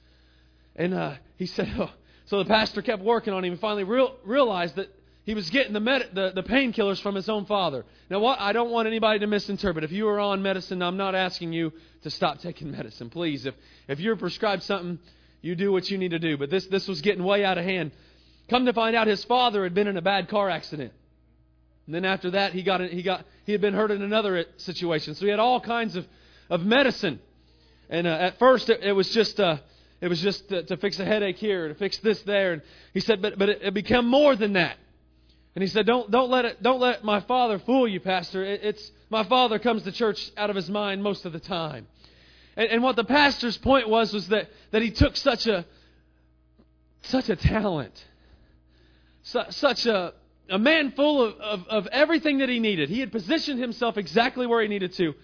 And 0.76 0.95
uh, 0.95 1.14
he 1.37 1.47
said, 1.47 1.73
oh. 1.78 1.90
So 2.26 2.38
the 2.38 2.45
pastor 2.45 2.83
kept 2.83 3.02
working 3.02 3.33
on 3.33 3.45
him 3.45 3.52
and 3.52 3.61
finally 3.61 3.85
real, 3.85 4.16
realized 4.25 4.76
that 4.76 4.88
he 5.25 5.35
was 5.35 5.49
getting 5.50 5.73
the, 5.73 5.80
med- 5.80 6.11
the, 6.12 6.33
the 6.35 6.42
painkillers 6.42 7.00
from 7.00 7.14
his 7.14 7.28
own 7.28 7.47
father. 7.47 7.85
Now, 8.11 8.18
what 8.21 8.40
I 8.40 8.52
don't 8.52 8.71
want 8.71 8.87
anybody 8.88 9.21
to 9.21 9.26
misinterpret. 9.26 9.85
If 9.85 9.92
you 9.92 10.09
are 10.09 10.18
on 10.18 10.42
medicine, 10.42 10.83
I'm 10.83 10.97
not 10.97 11.14
asking 11.14 11.52
you 11.52 11.73
to 12.02 12.11
stop 12.11 12.38
taking 12.42 12.71
medicine. 12.71 13.11
Please, 13.11 13.47
if, 13.47 13.54
if 13.88 14.00
you're 14.00 14.16
prescribed 14.16 14.62
something, 14.62 14.99
you 15.40 15.54
do 15.54 15.73
what 15.73 15.88
you 15.90 15.99
need 15.99 16.11
to 16.12 16.18
do. 16.18 16.37
But 16.37 16.50
this, 16.50 16.66
this 16.66 16.88
was 16.88 17.00
getting 17.00 17.25
way 17.25 17.45
out 17.45 17.59
of 17.59 17.64
hand. 17.64 17.92
Come 18.49 18.66
to 18.66 18.73
find 18.73 18.95
out, 18.95 19.06
his 19.06 19.25
father 19.25 19.64
had 19.64 19.75
been 19.75 19.88
in 19.88 19.97
a 19.97 20.02
bad 20.02 20.28
car 20.28 20.50
accident. 20.50 20.92
And 21.87 21.95
then 21.95 22.04
after 22.04 22.33
that, 22.33 22.52
he 22.52 22.62
got 22.62 22.80
he 22.80 23.02
got 23.02 23.25
he 23.45 23.52
had 23.52 23.61
been 23.61 23.75
hurt 23.75 23.92
in 23.92 24.02
another 24.02 24.45
situation. 24.56 25.14
So 25.14 25.25
he 25.25 25.30
had 25.30 25.38
all 25.38 25.61
kinds 25.61 25.95
of 25.95 26.06
of 26.50 26.64
medicine. 26.64 27.21
And 27.88 28.06
uh, 28.06 28.11
at 28.11 28.38
first, 28.38 28.68
it, 28.68 28.83
it, 28.83 28.92
was 28.92 29.09
just 29.11 29.38
uh, 29.38 29.59
it 30.00 30.08
was 30.08 30.20
just 30.20 30.48
to, 30.48 30.62
to, 30.64 30.76
fix 30.76 30.98
a 30.98 31.04
headache 31.04 31.36
here, 31.36 31.68
to 31.68 31.74
fix 31.74 31.98
this 31.98 32.20
there. 32.22 32.52
And 32.54 32.62
he 32.92 33.00
said, 33.00 33.22
but 33.22 33.38
but 33.38 33.48
it, 33.48 33.62
it 33.62 33.74
became 33.74 34.06
more 34.06 34.36
than 34.36 34.54
that. 34.54 34.76
And 35.54 35.62
he 35.62 35.68
said, 35.68 35.86
don't 35.86 36.10
don't 36.10 36.30
let 36.30 36.44
it 36.44 36.62
don't 36.62 36.80
let 36.80 37.02
my 37.02 37.20
father 37.20 37.58
fool 37.58 37.88
you, 37.88 38.00
Pastor. 38.00 38.44
It, 38.44 38.60
it's 38.62 38.92
my 39.10 39.24
father 39.24 39.58
comes 39.58 39.84
to 39.84 39.92
church 39.92 40.30
out 40.36 40.50
of 40.50 40.56
his 40.56 40.68
mind 40.68 41.02
most 41.02 41.24
of 41.24 41.32
the 41.32 41.40
time. 41.40 41.86
And, 42.56 42.68
and 42.68 42.82
what 42.82 42.96
the 42.96 43.04
pastor's 43.04 43.56
point 43.56 43.88
was 43.88 44.12
was 44.12 44.28
that 44.28 44.48
that 44.72 44.82
he 44.82 44.90
took 44.90 45.16
such 45.16 45.46
a 45.46 45.64
such 47.02 47.28
a 47.28 47.36
talent 47.36 48.04
su- 49.26 49.50
such 49.50 49.86
a, 49.86 50.14
a 50.48 50.58
man 50.58 50.92
full 50.92 51.22
of, 51.22 51.40
of, 51.40 51.68
of 51.68 51.86
everything 51.88 52.38
that 52.38 52.48
he 52.48 52.60
needed. 52.60 52.88
He 52.88 53.00
had 53.00 53.12
positioned 53.12 53.60
himself 53.60 53.96
exactly 53.96 54.46
where 54.46 54.62
he 54.62 54.68
needed 54.68 54.92
to. 54.94 55.14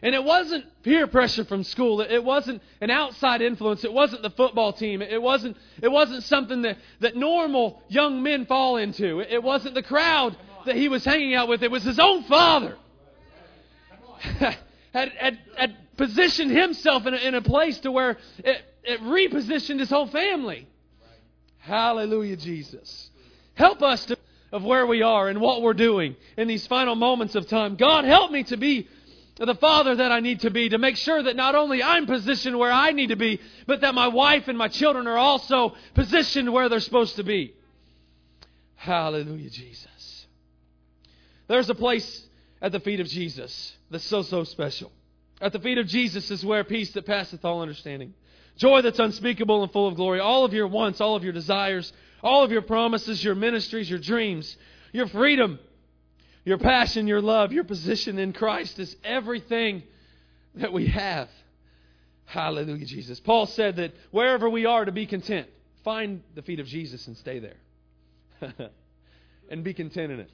And 0.00 0.14
it 0.14 0.22
wasn't 0.22 0.64
peer 0.82 1.06
pressure 1.08 1.44
from 1.44 1.64
school. 1.64 2.00
It 2.00 2.22
wasn't 2.22 2.62
an 2.80 2.90
outside 2.90 3.42
influence. 3.42 3.84
It 3.84 3.92
wasn't 3.92 4.22
the 4.22 4.30
football 4.30 4.72
team. 4.72 5.02
It 5.02 5.20
wasn't, 5.20 5.56
it 5.82 5.88
wasn't 5.88 6.22
something 6.22 6.62
that, 6.62 6.78
that 7.00 7.16
normal 7.16 7.82
young 7.88 8.22
men 8.22 8.46
fall 8.46 8.76
into. 8.76 9.20
It 9.20 9.42
wasn't 9.42 9.74
the 9.74 9.82
crowd 9.82 10.36
that 10.66 10.76
he 10.76 10.88
was 10.88 11.04
hanging 11.04 11.34
out 11.34 11.48
with. 11.48 11.62
It 11.62 11.70
was 11.70 11.82
his 11.82 11.98
own 11.98 12.22
father. 12.24 12.76
had, 14.20 14.58
had, 14.92 15.38
had 15.56 15.76
positioned 15.96 16.52
himself 16.52 17.06
in 17.06 17.14
a, 17.14 17.16
in 17.16 17.34
a 17.34 17.42
place 17.42 17.80
to 17.80 17.90
where 17.90 18.18
it, 18.38 18.62
it 18.84 19.00
repositioned 19.00 19.80
his 19.80 19.90
whole 19.90 20.06
family. 20.06 20.68
Hallelujah, 21.58 22.36
Jesus. 22.36 23.10
Help 23.54 23.82
us 23.82 24.04
to 24.06 24.16
of 24.52 24.64
where 24.64 24.86
we 24.86 25.02
are 25.02 25.28
and 25.28 25.40
what 25.40 25.62
we're 25.62 25.74
doing 25.74 26.16
in 26.36 26.48
these 26.48 26.66
final 26.66 26.94
moments 26.94 27.34
of 27.34 27.46
time. 27.48 27.76
God, 27.76 28.04
help 28.04 28.30
me 28.30 28.44
to 28.44 28.56
be 28.56 28.88
the 29.46 29.54
father 29.54 29.94
that 29.96 30.10
I 30.10 30.20
need 30.20 30.40
to 30.40 30.50
be, 30.50 30.68
to 30.70 30.78
make 30.78 30.96
sure 30.96 31.22
that 31.22 31.36
not 31.36 31.54
only 31.54 31.82
I'm 31.82 32.06
positioned 32.06 32.58
where 32.58 32.72
I 32.72 32.90
need 32.90 33.08
to 33.08 33.16
be, 33.16 33.40
but 33.66 33.82
that 33.82 33.94
my 33.94 34.08
wife 34.08 34.48
and 34.48 34.58
my 34.58 34.68
children 34.68 35.06
are 35.06 35.16
also 35.16 35.74
positioned 35.94 36.52
where 36.52 36.68
they're 36.68 36.80
supposed 36.80 37.16
to 37.16 37.22
be. 37.22 37.54
Hallelujah, 38.74 39.50
Jesus. 39.50 40.26
There's 41.46 41.70
a 41.70 41.74
place 41.74 42.26
at 42.60 42.72
the 42.72 42.80
feet 42.80 43.00
of 43.00 43.06
Jesus 43.06 43.76
that's 43.90 44.04
so, 44.04 44.22
so 44.22 44.44
special. 44.44 44.92
At 45.40 45.52
the 45.52 45.60
feet 45.60 45.78
of 45.78 45.86
Jesus 45.86 46.30
is 46.30 46.44
where 46.44 46.64
peace 46.64 46.92
that 46.92 47.06
passeth 47.06 47.44
all 47.44 47.62
understanding, 47.62 48.14
joy 48.56 48.82
that's 48.82 48.98
unspeakable 48.98 49.62
and 49.62 49.72
full 49.72 49.86
of 49.86 49.94
glory, 49.94 50.18
all 50.20 50.44
of 50.44 50.52
your 50.52 50.66
wants, 50.66 51.00
all 51.00 51.14
of 51.14 51.22
your 51.22 51.32
desires, 51.32 51.92
all 52.22 52.42
of 52.42 52.50
your 52.50 52.62
promises, 52.62 53.22
your 53.22 53.36
ministries, 53.36 53.88
your 53.88 54.00
dreams, 54.00 54.56
your 54.92 55.06
freedom, 55.06 55.60
your 56.48 56.56
passion, 56.56 57.06
your 57.06 57.20
love, 57.20 57.52
your 57.52 57.62
position 57.62 58.18
in 58.18 58.32
Christ 58.32 58.78
is 58.78 58.96
everything 59.04 59.82
that 60.54 60.72
we 60.72 60.86
have. 60.86 61.28
Hallelujah, 62.24 62.86
Jesus. 62.86 63.20
Paul 63.20 63.44
said 63.44 63.76
that 63.76 63.92
wherever 64.12 64.48
we 64.48 64.64
are 64.64 64.82
to 64.82 64.90
be 64.90 65.04
content, 65.04 65.46
find 65.84 66.22
the 66.34 66.40
feet 66.40 66.58
of 66.58 66.66
Jesus 66.66 67.06
and 67.06 67.18
stay 67.18 67.38
there. 67.38 67.56
and 69.50 69.62
be 69.62 69.74
content 69.74 70.10
in 70.10 70.20
it. 70.20 70.30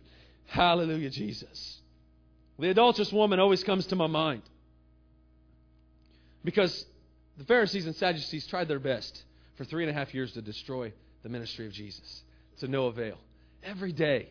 Hallelujah, 0.47 1.11
Jesus. 1.11 1.81
The 2.61 2.71
adulterous 2.71 3.13
woman 3.13 3.41
always 3.41 3.65
comes 3.65 3.85
to 3.87 3.97
my 3.97 4.07
mind 4.07 4.43
because 6.45 6.87
the 7.39 7.45
Pharisees 7.45 7.87
and 7.87 7.97
Sadducees 7.97 8.47
tried 8.47 8.69
their 8.69 8.79
best 8.79 9.25
for 9.57 9.65
three 9.65 9.83
and 9.83 9.91
a 9.91 9.95
half 9.95 10.15
years 10.15 10.31
to 10.35 10.43
destroy 10.43 10.93
the 11.25 11.29
ministry 11.29 11.67
of 11.67 11.73
Jesus 11.73 12.23
to 12.61 12.69
no 12.69 12.87
avail. 12.87 13.19
Every 13.65 13.91
day. 13.91 14.29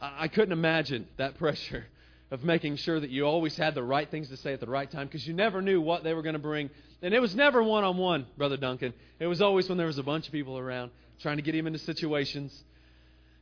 I 0.00 0.28
couldn't 0.28 0.52
imagine 0.52 1.06
that 1.16 1.38
pressure 1.38 1.86
of 2.30 2.42
making 2.42 2.76
sure 2.76 2.98
that 2.98 3.10
you 3.10 3.24
always 3.24 3.56
had 3.56 3.74
the 3.74 3.82
right 3.82 4.10
things 4.10 4.28
to 4.28 4.36
say 4.36 4.52
at 4.52 4.60
the 4.60 4.66
right 4.66 4.90
time 4.90 5.06
because 5.06 5.26
you 5.26 5.32
never 5.32 5.62
knew 5.62 5.80
what 5.80 6.02
they 6.02 6.12
were 6.12 6.22
going 6.22 6.34
to 6.34 6.40
bring. 6.40 6.70
And 7.02 7.14
it 7.14 7.20
was 7.20 7.34
never 7.34 7.62
one 7.62 7.84
on 7.84 7.96
one, 7.96 8.26
Brother 8.36 8.56
Duncan. 8.56 8.94
It 9.20 9.26
was 9.26 9.40
always 9.40 9.68
when 9.68 9.78
there 9.78 9.86
was 9.86 9.98
a 9.98 10.02
bunch 10.02 10.26
of 10.26 10.32
people 10.32 10.58
around 10.58 10.90
trying 11.20 11.36
to 11.36 11.42
get 11.42 11.54
him 11.54 11.66
into 11.66 11.78
situations. 11.78 12.64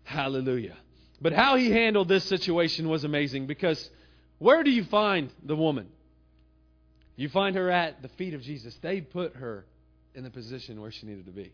Hallelujah. 0.03 0.77
But 1.21 1.33
how 1.33 1.57
he 1.57 1.71
handled 1.71 2.09
this 2.09 2.25
situation 2.25 2.89
was 2.89 3.05
amazing 3.05 3.47
because 3.47 3.89
where 4.39 4.63
do 4.63 4.71
you 4.71 4.85
find 4.85 5.31
the 5.43 5.57
woman? 5.57 5.89
You 7.17 7.29
find 7.31 7.57
her 7.57 7.71
at 7.71 8.03
the 8.03 8.09
feet 8.09 8.35
of 8.35 8.43
Jesus. 8.43 8.77
They 8.83 9.01
put 9.01 9.37
her 9.37 9.65
in 10.15 10.25
the 10.25 10.31
position 10.31 10.81
where 10.81 10.91
she 10.91 11.07
needed 11.07 11.27
to 11.27 11.33
be 11.33 11.53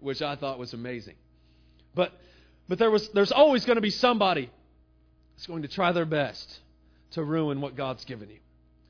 which 0.00 0.22
I 0.22 0.36
thought 0.36 0.58
was 0.58 0.72
amazing. 0.72 1.14
But 1.94 2.12
but 2.68 2.78
there 2.78 2.90
was 2.90 3.08
there's 3.10 3.32
always 3.32 3.64
going 3.64 3.76
to 3.76 3.82
be 3.82 3.90
somebody 3.90 4.50
that's 5.34 5.46
going 5.46 5.62
to 5.62 5.68
try 5.68 5.92
their 5.92 6.04
best 6.04 6.60
to 7.12 7.24
ruin 7.24 7.60
what 7.60 7.76
God's 7.76 8.04
given 8.04 8.28
you. 8.28 8.38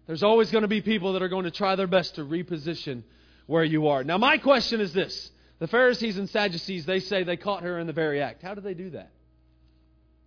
There's 0.06 0.22
always 0.22 0.50
going 0.50 0.62
to 0.62 0.68
be 0.68 0.80
people 0.80 1.12
that 1.12 1.22
are 1.22 1.28
going 1.28 1.44
to 1.44 1.50
try 1.50 1.76
their 1.76 1.86
best 1.86 2.16
to 2.16 2.22
reposition 2.22 3.02
where 3.46 3.64
you 3.64 3.88
are. 3.88 4.02
Now 4.02 4.18
my 4.18 4.38
question 4.38 4.80
is 4.80 4.92
this. 4.92 5.30
The 5.60 5.66
Pharisees 5.66 6.18
and 6.18 6.30
Sadducees, 6.30 6.86
they 6.86 7.00
say 7.00 7.24
they 7.24 7.36
caught 7.36 7.62
her 7.62 7.78
in 7.78 7.86
the 7.86 7.92
very 7.92 8.22
act. 8.22 8.42
How 8.42 8.54
did 8.54 8.64
they 8.64 8.74
do 8.74 8.90
that? 8.90 9.10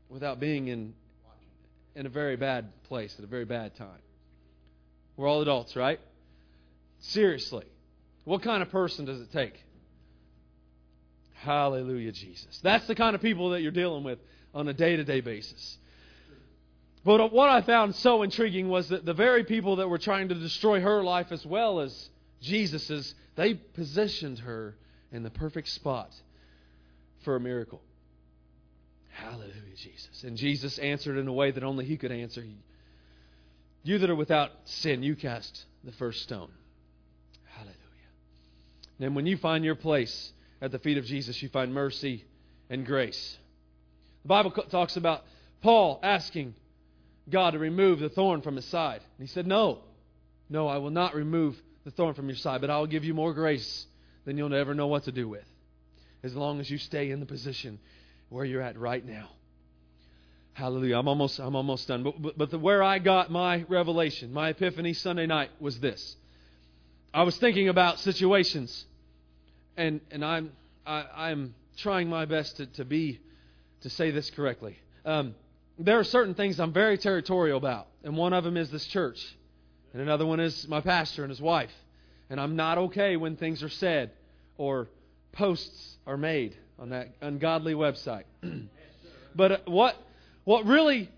Without 0.10 0.40
being 0.40 0.68
in 0.68 0.94
in 1.96 2.06
a 2.06 2.10
very 2.10 2.38
bad 2.38 2.70
place 2.84 3.14
at 3.18 3.24
a 3.24 3.28
very 3.28 3.46
bad 3.46 3.76
time. 3.76 4.00
We're 5.18 5.28
all 5.28 5.42
adults, 5.42 5.76
right? 5.76 6.00
Seriously. 7.00 7.66
What 8.24 8.44
kind 8.44 8.62
of 8.62 8.70
person 8.70 9.06
does 9.06 9.20
it 9.20 9.32
take 9.32 9.62
Hallelujah, 11.44 12.12
Jesus. 12.12 12.60
That's 12.62 12.86
the 12.86 12.94
kind 12.94 13.16
of 13.16 13.22
people 13.22 13.52
that 13.52 13.62
you're 13.62 13.72
dealing 13.72 14.04
with 14.04 14.20
on 14.54 14.68
a 14.68 14.74
day 14.74 14.96
to 14.96 15.04
day 15.04 15.22
basis. 15.22 15.78
But 17.04 17.34
what 17.34 17.50
I 17.50 17.62
found 17.62 17.96
so 17.96 18.22
intriguing 18.22 18.70
was 18.70 18.90
that 18.90 19.06
the 19.06 19.14
very 19.14 19.44
people 19.44 19.78
that 19.78 19.90
were 19.90 19.98
trying 19.98 20.30
to 20.30 20.36
destroy 20.36 20.82
her 20.82 21.04
life 21.04 21.32
as 21.32 21.44
well 21.44 21.80
as 21.80 22.10
Jesus's, 22.42 23.16
they 23.36 23.56
positioned 23.56 24.40
her 24.40 24.76
in 25.12 25.24
the 25.24 25.32
perfect 25.32 25.70
spot 25.70 26.14
for 27.24 27.36
a 27.36 27.40
miracle. 27.40 27.82
Hallelujah, 29.10 29.76
Jesus. 29.76 30.24
And 30.24 30.38
Jesus 30.38 30.78
answered 30.78 31.18
in 31.18 31.28
a 31.28 31.34
way 31.34 31.50
that 31.50 31.64
only 31.64 31.86
He 31.86 31.98
could 31.98 32.12
answer. 32.12 32.46
You 33.84 33.98
that 33.98 34.12
are 34.12 34.16
without 34.16 34.52
sin, 34.66 35.02
you 35.02 35.16
cast 35.16 35.66
the 35.84 35.92
first 35.94 36.22
stone. 36.22 36.52
Hallelujah. 37.46 37.78
And 39.00 39.16
when 39.16 39.26
you 39.26 39.38
find 39.38 39.66
your 39.66 39.76
place, 39.76 40.34
at 40.62 40.72
the 40.72 40.80
feet 40.80 40.98
of 40.98 41.06
Jesus, 41.06 41.42
you 41.42 41.50
find 41.50 41.74
mercy 41.74 42.24
and 42.70 42.86
grace. 42.86 43.38
The 44.24 44.28
Bible 44.28 44.52
talks 44.52 44.96
about 44.96 45.24
Paul 45.62 46.00
asking 46.04 46.54
God 47.30 47.52
to 47.52 47.60
remove 47.60 48.00
the 48.00 48.10
thorn 48.10 48.42
from 48.42 48.56
his 48.56 48.66
side. 48.66 49.02
And 49.18 49.28
he 49.28 49.32
said, 49.34 49.48
No, 49.48 49.80
no, 50.50 50.68
I 50.68 50.78
will 50.78 50.92
not 50.92 51.16
remove 51.16 51.60
the 51.84 51.92
thorn 51.92 52.14
from 52.14 52.28
your 52.28 52.38
side, 52.38 52.62
but 52.62 52.70
I 52.70 52.78
will 52.78 52.88
give 52.88 53.04
you 53.04 53.14
more 53.14 53.34
grace 53.34 53.86
than 54.26 54.38
you'll 54.38 54.50
never 54.50 54.76
know 54.76 54.88
what 54.88 55.06
to 55.06 55.12
do 55.12 55.28
with, 55.28 55.46
as 56.24 56.36
long 56.36 56.60
as 56.60 56.70
you 56.70 56.78
stay 56.78 57.10
in 57.10 57.20
the 57.20 57.26
position 57.26 57.80
where 58.30 58.46
you're 58.46 58.62
at 58.62 58.78
right 58.78 59.04
now. 59.04 59.30
Hallelujah. 60.54 60.98
I'm 60.98 61.08
almost, 61.08 61.40
I'm 61.40 61.56
almost 61.56 61.88
done. 61.88 62.04
But, 62.04 62.22
but, 62.22 62.38
but 62.38 62.52
the, 62.52 62.60
where 62.60 62.84
I 62.84 63.00
got 63.00 63.32
my 63.32 63.66
revelation, 63.68 64.34
my 64.34 64.50
epiphany 64.50 64.94
Sunday 64.94 65.26
night 65.26 65.50
was 65.60 65.80
this. 65.80 66.16
I 67.14 67.24
was 67.24 67.36
thinking 67.38 67.70
about 67.70 68.00
situations 68.00 68.86
and 69.78 70.02
and 70.12 70.24
I'm 70.24 70.52
I, 70.86 71.06
I'm 71.16 71.56
trying 71.78 72.10
my 72.10 72.26
best 72.26 72.58
to, 72.58 72.66
to 72.66 72.86
be 72.86 73.20
to 73.82 73.90
say 73.90 74.12
this 74.12 74.30
correctly. 74.30 74.78
Um, 75.06 75.36
there 75.80 76.00
are 76.00 76.04
certain 76.04 76.36
things 76.36 76.60
I'm 76.60 76.74
very 76.74 76.98
territorial 76.98 77.58
about, 77.58 77.88
and 78.04 78.16
one 78.16 78.34
of 78.34 78.44
them 78.44 78.58
is 78.58 78.70
this 78.70 78.86
church, 78.86 79.20
and 79.94 80.02
another 80.02 80.26
one 80.26 80.40
is 80.40 80.68
my 80.68 80.82
pastor 80.82 81.24
and 81.24 81.30
his 81.30 81.42
wife. 81.42 81.72
And 82.30 82.40
I'm 82.40 82.56
not 82.56 82.78
okay 82.78 83.18
when 83.18 83.36
things 83.36 83.62
are 83.62 83.70
said 83.70 84.12
or 84.58 84.88
posts 85.34 85.98
are 86.08 86.18
made 86.18 86.56
on 86.80 86.90
that 86.90 87.10
ungodly 87.22 87.74
website. 87.74 88.24
but 89.36 89.68
what 89.68 89.96
what 90.44 90.66
really 90.66 91.10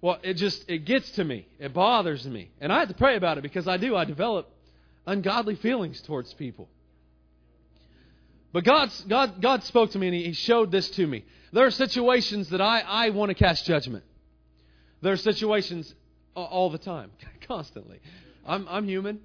well 0.00 0.18
it 0.22 0.34
just 0.34 0.68
it 0.68 0.84
gets 0.84 1.10
to 1.12 1.24
me. 1.24 1.46
It 1.58 1.72
bothers 1.72 2.26
me. 2.26 2.50
And 2.60 2.72
I 2.72 2.80
have 2.80 2.88
to 2.88 2.94
pray 2.94 3.16
about 3.16 3.38
it 3.38 3.42
because 3.42 3.68
I 3.68 3.76
do. 3.76 3.94
I 3.94 4.04
develop 4.04 4.50
ungodly 5.06 5.54
feelings 5.54 6.00
towards 6.02 6.34
people. 6.34 6.68
But 8.56 8.64
God's, 8.64 8.98
God, 9.02 9.42
God 9.42 9.64
spoke 9.64 9.90
to 9.90 9.98
me 9.98 10.06
and 10.06 10.16
He 10.16 10.32
showed 10.32 10.70
this 10.70 10.88
to 10.92 11.06
me. 11.06 11.26
There 11.52 11.66
are 11.66 11.70
situations 11.70 12.48
that 12.48 12.62
I, 12.62 12.80
I 12.80 13.10
want 13.10 13.28
to 13.28 13.34
cast 13.34 13.66
judgment. 13.66 14.02
There 15.02 15.12
are 15.12 15.18
situations 15.18 15.94
all 16.34 16.70
the 16.70 16.78
time, 16.78 17.10
constantly. 17.46 18.00
I'm, 18.46 18.66
I'm 18.70 18.88
human. 18.88 19.20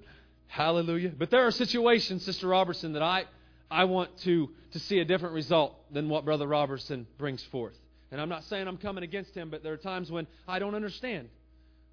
Hallelujah. 0.48 1.12
But 1.16 1.30
there 1.30 1.46
are 1.46 1.50
situations, 1.50 2.26
Sister 2.26 2.46
Robertson, 2.46 2.92
that 2.92 3.00
I, 3.00 3.24
I 3.70 3.84
want 3.84 4.14
to, 4.18 4.50
to 4.72 4.78
see 4.78 4.98
a 4.98 5.04
different 5.06 5.34
result 5.34 5.76
than 5.90 6.10
what 6.10 6.26
Brother 6.26 6.46
Robertson 6.46 7.06
brings 7.16 7.42
forth. 7.44 7.78
And 8.10 8.20
I'm 8.20 8.28
not 8.28 8.44
saying 8.44 8.68
I'm 8.68 8.76
coming 8.76 9.02
against 9.02 9.34
him, 9.34 9.48
but 9.48 9.62
there 9.62 9.72
are 9.72 9.78
times 9.78 10.10
when 10.10 10.26
I 10.46 10.58
don't 10.58 10.74
understand 10.74 11.30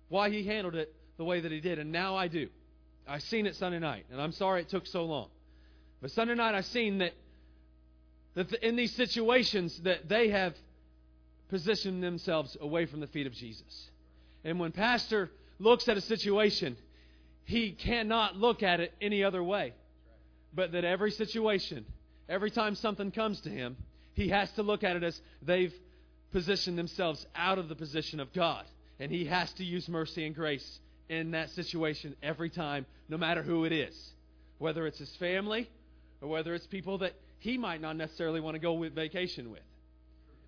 why 0.09 0.29
he 0.29 0.43
handled 0.43 0.75
it 0.75 0.93
the 1.15 1.23
way 1.23 1.39
that 1.39 1.53
he 1.53 1.61
did. 1.61 1.79
And 1.79 1.93
now 1.93 2.17
I 2.17 2.27
do. 2.27 2.49
I 3.07 3.19
seen 3.19 3.45
it 3.45 3.55
Sunday 3.55 3.79
night, 3.79 4.07
and 4.11 4.21
I'm 4.21 4.33
sorry 4.33 4.59
it 4.59 4.67
took 4.67 4.85
so 4.85 5.05
long. 5.05 5.29
But 6.01 6.11
Sunday 6.11 6.35
night 6.35 6.53
I 6.53 6.61
seen 6.61 6.97
that 6.97 7.13
that 8.35 8.53
in 8.53 8.75
these 8.75 8.95
situations 8.95 9.79
that 9.83 10.07
they 10.07 10.29
have 10.29 10.55
positioned 11.49 12.03
themselves 12.03 12.55
away 12.61 12.85
from 12.85 12.99
the 12.99 13.07
feet 13.07 13.27
of 13.27 13.33
Jesus. 13.33 13.89
And 14.43 14.59
when 14.59 14.71
pastor 14.71 15.29
looks 15.57 15.87
at 15.89 15.97
a 15.97 16.01
situation, 16.01 16.77
he 17.43 17.71
cannot 17.71 18.35
look 18.35 18.63
at 18.63 18.79
it 18.79 18.93
any 19.01 19.23
other 19.23 19.43
way. 19.43 19.73
But 20.53 20.71
that 20.71 20.85
every 20.85 21.11
situation, 21.11 21.85
every 22.27 22.51
time 22.51 22.75
something 22.75 23.11
comes 23.11 23.41
to 23.41 23.49
him, 23.49 23.75
he 24.13 24.29
has 24.29 24.51
to 24.53 24.63
look 24.63 24.83
at 24.83 24.95
it 24.95 25.03
as 25.03 25.19
they've 25.41 25.73
positioned 26.31 26.77
themselves 26.77 27.25
out 27.35 27.57
of 27.57 27.69
the 27.69 27.75
position 27.75 28.19
of 28.19 28.31
God. 28.33 28.65
And 28.99 29.11
he 29.11 29.25
has 29.25 29.51
to 29.53 29.63
use 29.63 29.87
mercy 29.87 30.25
and 30.25 30.35
grace 30.35 30.79
in 31.07 31.31
that 31.31 31.49
situation 31.51 32.15
every 32.21 32.49
time, 32.49 32.85
no 33.07 33.17
matter 33.17 33.41
who 33.41 33.65
it 33.65 33.71
is. 33.71 34.13
Whether 34.59 34.85
it's 34.85 34.99
his 34.99 35.15
family 35.15 35.69
or 36.21 36.29
whether 36.29 36.53
it's 36.53 36.67
people 36.67 36.99
that 36.99 37.13
he 37.39 37.57
might 37.57 37.81
not 37.81 37.95
necessarily 37.95 38.39
want 38.39 38.55
to 38.55 38.59
go 38.59 38.73
with 38.73 38.93
vacation 38.93 39.51
with. 39.51 39.61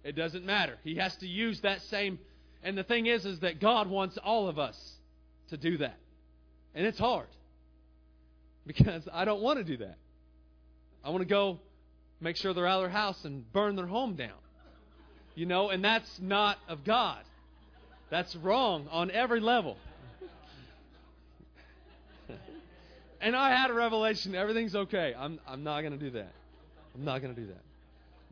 It 0.03 0.15
doesn't 0.15 0.45
matter. 0.45 0.77
He 0.83 0.95
has 0.95 1.15
to 1.17 1.27
use 1.27 1.61
that 1.61 1.81
same 1.83 2.19
and 2.63 2.77
the 2.77 2.83
thing 2.83 3.07
is 3.07 3.25
is 3.25 3.39
that 3.39 3.59
God 3.59 3.89
wants 3.89 4.17
all 4.17 4.47
of 4.47 4.59
us 4.59 4.77
to 5.49 5.57
do 5.57 5.77
that. 5.77 5.97
And 6.75 6.85
it's 6.85 6.99
hard. 6.99 7.27
Because 8.63 9.09
I 9.11 9.25
don't 9.25 9.41
want 9.41 9.57
to 9.57 9.63
do 9.63 9.77
that. 9.77 9.97
I 11.03 11.09
want 11.09 11.21
to 11.21 11.27
go 11.27 11.59
make 12.19 12.35
sure 12.35 12.53
they're 12.53 12.67
out 12.67 12.83
of 12.83 12.83
their 12.83 12.91
house 12.91 13.25
and 13.25 13.51
burn 13.51 13.75
their 13.75 13.87
home 13.87 14.13
down. 14.13 14.37
You 15.33 15.47
know, 15.47 15.71
and 15.71 15.83
that's 15.83 16.19
not 16.21 16.59
of 16.67 16.83
God. 16.83 17.17
That's 18.11 18.35
wrong 18.35 18.87
on 18.91 19.09
every 19.09 19.39
level. 19.39 19.77
and 23.19 23.35
I 23.35 23.49
had 23.49 23.71
a 23.71 23.73
revelation. 23.73 24.35
Everything's 24.35 24.75
okay. 24.75 25.15
I'm, 25.17 25.39
I'm 25.47 25.63
not 25.63 25.81
going 25.81 25.97
to 25.97 25.99
do 25.99 26.11
that. 26.11 26.31
I'm 26.95 27.05
not 27.05 27.21
going 27.21 27.33
to 27.33 27.41
do 27.41 27.47
that. 27.47 27.63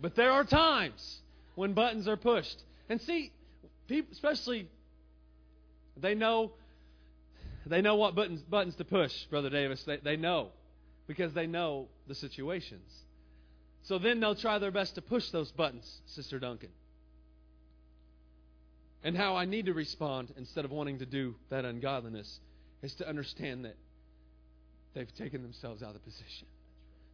But 0.02 0.16
there 0.16 0.32
are 0.32 0.44
times 0.44 1.20
when 1.56 1.74
buttons 1.74 2.08
are 2.08 2.18
pushed. 2.18 2.62
And 2.88 3.02
see, 3.02 3.32
people, 3.88 4.12
especially, 4.14 4.68
they 5.98 6.16
know 6.16 6.52
they 7.66 7.82
know 7.82 7.96
what 7.96 8.16
buttons, 8.16 8.42
buttons 8.42 8.76
to 8.76 8.86
push, 8.86 9.14
Brother 9.26 9.50
Davis. 9.50 9.84
They, 9.84 9.98
they 9.98 10.16
know 10.16 10.50
because 11.08 11.34
they 11.34 11.46
know 11.46 11.88
the 12.08 12.16
situations. 12.16 12.90
So 13.84 14.00
then 14.00 14.20
they'll 14.20 14.36
try 14.36 14.60
their 14.60 14.72
best 14.72 14.96
to 14.96 15.02
push 15.02 15.30
those 15.30 15.52
buttons, 15.52 16.02
Sister 16.08 16.40
Duncan. 16.40 16.70
And 19.04 19.16
how 19.16 19.36
I 19.36 19.46
need 19.46 19.68
to 19.68 19.74
respond 19.74 20.34
instead 20.38 20.66
of 20.66 20.72
wanting 20.72 21.00
to 21.00 21.06
do 21.06 21.36
that 21.50 21.64
ungodliness 21.64 22.40
is 22.82 22.94
to 22.96 23.08
understand 23.08 23.66
that 23.66 23.76
they've 24.94 25.14
taken 25.16 25.42
themselves 25.42 25.82
out 25.82 25.90
of 25.90 25.94
the 25.94 26.00
position. 26.00 26.48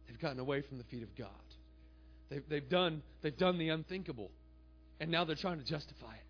They've 0.06 0.18
gotten 0.18 0.38
away 0.38 0.62
from 0.62 0.78
the 0.78 0.84
feet 0.84 1.02
of 1.02 1.14
God. 1.16 1.28
They've, 2.28 2.42
they've, 2.48 2.68
done, 2.68 3.02
they've 3.22 3.36
done 3.36 3.58
the 3.58 3.68
unthinkable. 3.68 4.30
And 5.00 5.10
now 5.10 5.24
they're 5.24 5.36
trying 5.36 5.58
to 5.58 5.64
justify 5.64 6.14
it. 6.14 6.22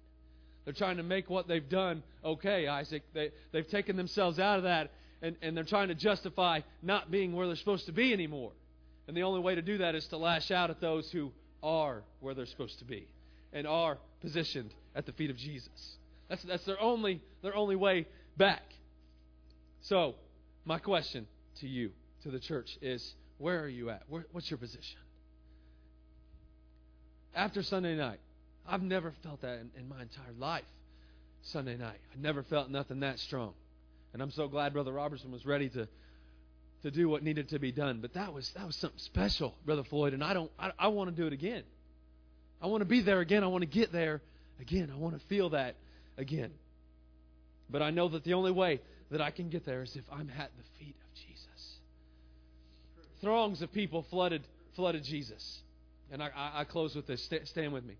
They're 0.65 0.75
trying 0.75 0.97
to 0.97 1.05
make 1.05 1.31
what 1.31 1.47
they've 1.47 1.69
done 1.69 2.03
okay, 2.25 2.67
Isaac. 2.67 3.03
They, 3.15 3.31
they've 3.53 3.69
taken 3.69 3.97
themselves 3.97 4.41
out 4.41 4.59
of 4.59 4.65
that, 4.65 4.91
and, 5.23 5.37
and 5.41 5.57
they're 5.57 5.65
trying 5.65 5.89
to 5.89 5.95
justify 5.95 6.61
not 6.83 7.11
being 7.11 7.35
where 7.35 7.47
they're 7.47 7.57
supposed 7.57 7.87
to 7.87 7.93
be 7.93 8.12
anymore. 8.12 8.51
And 9.07 9.17
the 9.17 9.23
only 9.23 9.41
way 9.41 9.55
to 9.55 9.62
do 9.62 9.79
that 9.79 9.95
is 9.95 10.05
to 10.09 10.17
lash 10.17 10.51
out 10.51 10.71
at 10.71 10.81
those 10.81 11.09
who 11.12 11.31
are 11.62 12.03
where 12.21 12.35
they're 12.35 12.47
supposed 12.47 12.81
to 12.81 12.85
be 12.85 13.07
and 13.53 13.67
are 13.67 13.99
positioned 14.21 14.75
at 14.97 15.07
the 15.07 15.12
feet 15.12 15.31
of 15.31 15.37
Jesus. 15.37 15.97
That's, 16.29 16.43
that's 16.43 16.65
their, 16.65 16.81
only, 16.81 17.23
their 17.43 17.55
only 17.55 17.77
way 17.77 18.07
back. 18.37 18.65
So, 19.83 20.17
my 20.65 20.81
question 20.81 21.29
to 21.61 21.69
you, 21.69 21.93
to 22.25 22.31
the 22.33 22.41
church, 22.41 22.77
is 22.83 23.15
where 23.38 23.61
are 23.61 23.68
you 23.68 23.90
at? 23.90 24.03
Where, 24.09 24.27
what's 24.33 24.51
your 24.51 24.59
position? 24.59 24.99
After 27.35 27.62
Sunday 27.62 27.96
night, 27.96 28.20
I've 28.66 28.83
never 28.83 29.12
felt 29.22 29.42
that 29.42 29.59
in, 29.59 29.70
in 29.79 29.88
my 29.88 30.03
entire 30.03 30.33
life. 30.38 30.64
Sunday 31.42 31.77
night, 31.77 31.99
I 32.12 32.20
never 32.20 32.42
felt 32.42 32.70
nothing 32.70 33.01
that 33.01 33.18
strong, 33.20 33.53
and 34.12 34.20
I'm 34.20 34.33
so 34.33 34.49
glad 34.49 34.72
Brother 34.72 34.92
Robertson 34.92 35.31
was 35.31 35.46
ready 35.46 35.68
to 35.70 35.87
to 36.83 36.90
do 36.90 37.09
what 37.09 37.22
needed 37.22 37.49
to 37.51 37.59
be 37.59 37.72
done. 37.72 38.01
But 38.01 38.14
that 38.14 38.33
was 38.33 38.51
that 38.57 38.66
was 38.66 38.77
something 38.77 38.99
special, 38.99 39.55
Brother 39.64 39.85
Floyd, 39.85 40.12
and 40.12 40.25
I 40.25 40.35
don't 40.35 40.51
I, 40.59 40.72
I 40.79 40.88
want 40.88 41.11
to 41.11 41.16
do 41.16 41.27
it 41.27 41.33
again. 41.33 41.62
I 42.61 42.66
want 42.66 42.81
to 42.81 42.87
be 42.87 43.03
there 43.03 43.20
again. 43.20 43.44
I 43.44 43.49
want 43.49 43.62
to 43.62 43.68
get 43.68 43.92
there 43.92 44.22
again. 44.61 44.90
I 44.92 44.96
want 44.96 45.18
to 45.18 45.27
feel 45.27 45.51
that 45.51 45.77
again. 46.16 46.51
But 47.68 47.83
I 47.83 47.90
know 47.90 48.09
that 48.09 48.25
the 48.25 48.35
only 48.35 48.53
way 48.53 48.81
that 49.11 49.20
I 49.20 49.31
can 49.31 49.49
get 49.49 49.64
there 49.64 49.83
is 49.83 49.94
if 49.94 50.05
I'm 50.11 50.31
at 50.38 50.51
the 50.57 50.85
feet. 50.85 50.96
Throngs 53.20 53.62
of 53.62 53.72
people 53.72 54.05
flooded 54.11 54.42
flooded 54.76 55.02
Jesus. 55.02 55.62
And 56.12 56.22
I, 56.22 56.31
I, 56.37 56.61
I 56.61 56.64
close 56.64 56.94
with 56.94 57.07
this. 57.07 57.29
stand 57.44 57.72
with 57.72 57.85
me. 57.85 57.96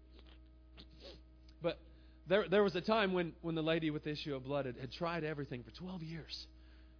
But 1.61 1.79
there, 2.29 2.47
there 2.49 2.63
was 2.63 2.77
a 2.77 2.81
time 2.81 3.13
when, 3.13 3.33
when 3.43 3.55
the 3.55 3.63
lady 3.63 3.91
with 3.91 4.05
the 4.05 4.11
issue 4.11 4.35
of 4.37 4.45
blood 4.45 4.67
had, 4.67 4.77
had 4.77 4.93
tried 4.93 5.25
everything 5.25 5.65
for 5.65 5.71
12 5.73 6.03
years. 6.03 6.47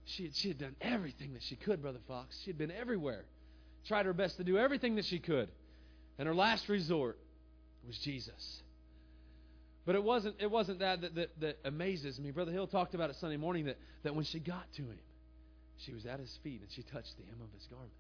She 0.07 0.25
had, 0.25 0.35
she 0.35 0.49
had 0.49 0.59
done 0.59 0.75
everything 0.81 1.35
that 1.35 1.43
she 1.43 1.57
could, 1.57 1.83
Brother 1.83 2.01
Fox. 2.09 2.37
She 2.43 2.51
had 2.51 2.59
been 2.59 2.73
everywhere. 2.73 3.25
Tried 3.87 4.07
her 4.07 4.13
best 4.13 4.39
to 4.39 4.45
do 4.45 4.59
everything 4.59 4.97
that 4.97 5.05
she 5.05 5.19
could. 5.21 5.49
And 6.19 6.27
her 6.27 6.35
last 6.35 6.69
resort 6.69 7.19
was 7.87 7.97
Jesus. 7.99 8.63
But 9.85 9.95
it 9.95 10.03
wasn't, 10.03 10.37
it 10.41 10.51
wasn't 10.51 10.81
that, 10.81 11.03
that 11.03 11.15
that, 11.15 11.41
that 11.41 11.59
amazes 11.65 12.19
me. 12.19 12.33
Brother 12.33 12.51
Hill 12.51 12.67
talked 12.67 12.95
about 12.95 13.11
it 13.11 13.17
Sunday 13.17 13.37
morning 13.37 13.67
that, 13.67 13.79
that 14.03 14.17
when 14.17 14.25
she 14.25 14.41
got 14.41 14.65
to 14.77 14.83
him, 14.83 14.99
she 15.79 15.93
was 15.93 16.07
at 16.07 16.19
his 16.19 16.37
feet 16.43 16.61
and 16.61 16.71
she 16.73 16.83
touched 16.83 17.17
the 17.19 17.25
hem 17.25 17.41
of 17.41 17.53
his 17.53 17.67
garment. 17.67 17.93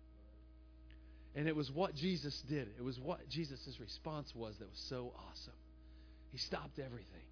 And 1.37 1.47
it 1.47 1.55
was 1.55 1.71
what 1.71 1.95
Jesus 1.95 2.43
did. 2.49 2.69
It 2.79 2.83
was 2.83 2.99
what 2.99 3.29
Jesus' 3.29 3.77
response 3.79 4.35
was 4.35 4.57
that 4.59 4.69
was 4.69 4.85
so 4.89 5.13
awesome. 5.31 5.53
He 6.33 6.39
stopped 6.39 6.79
everything. 6.79 7.29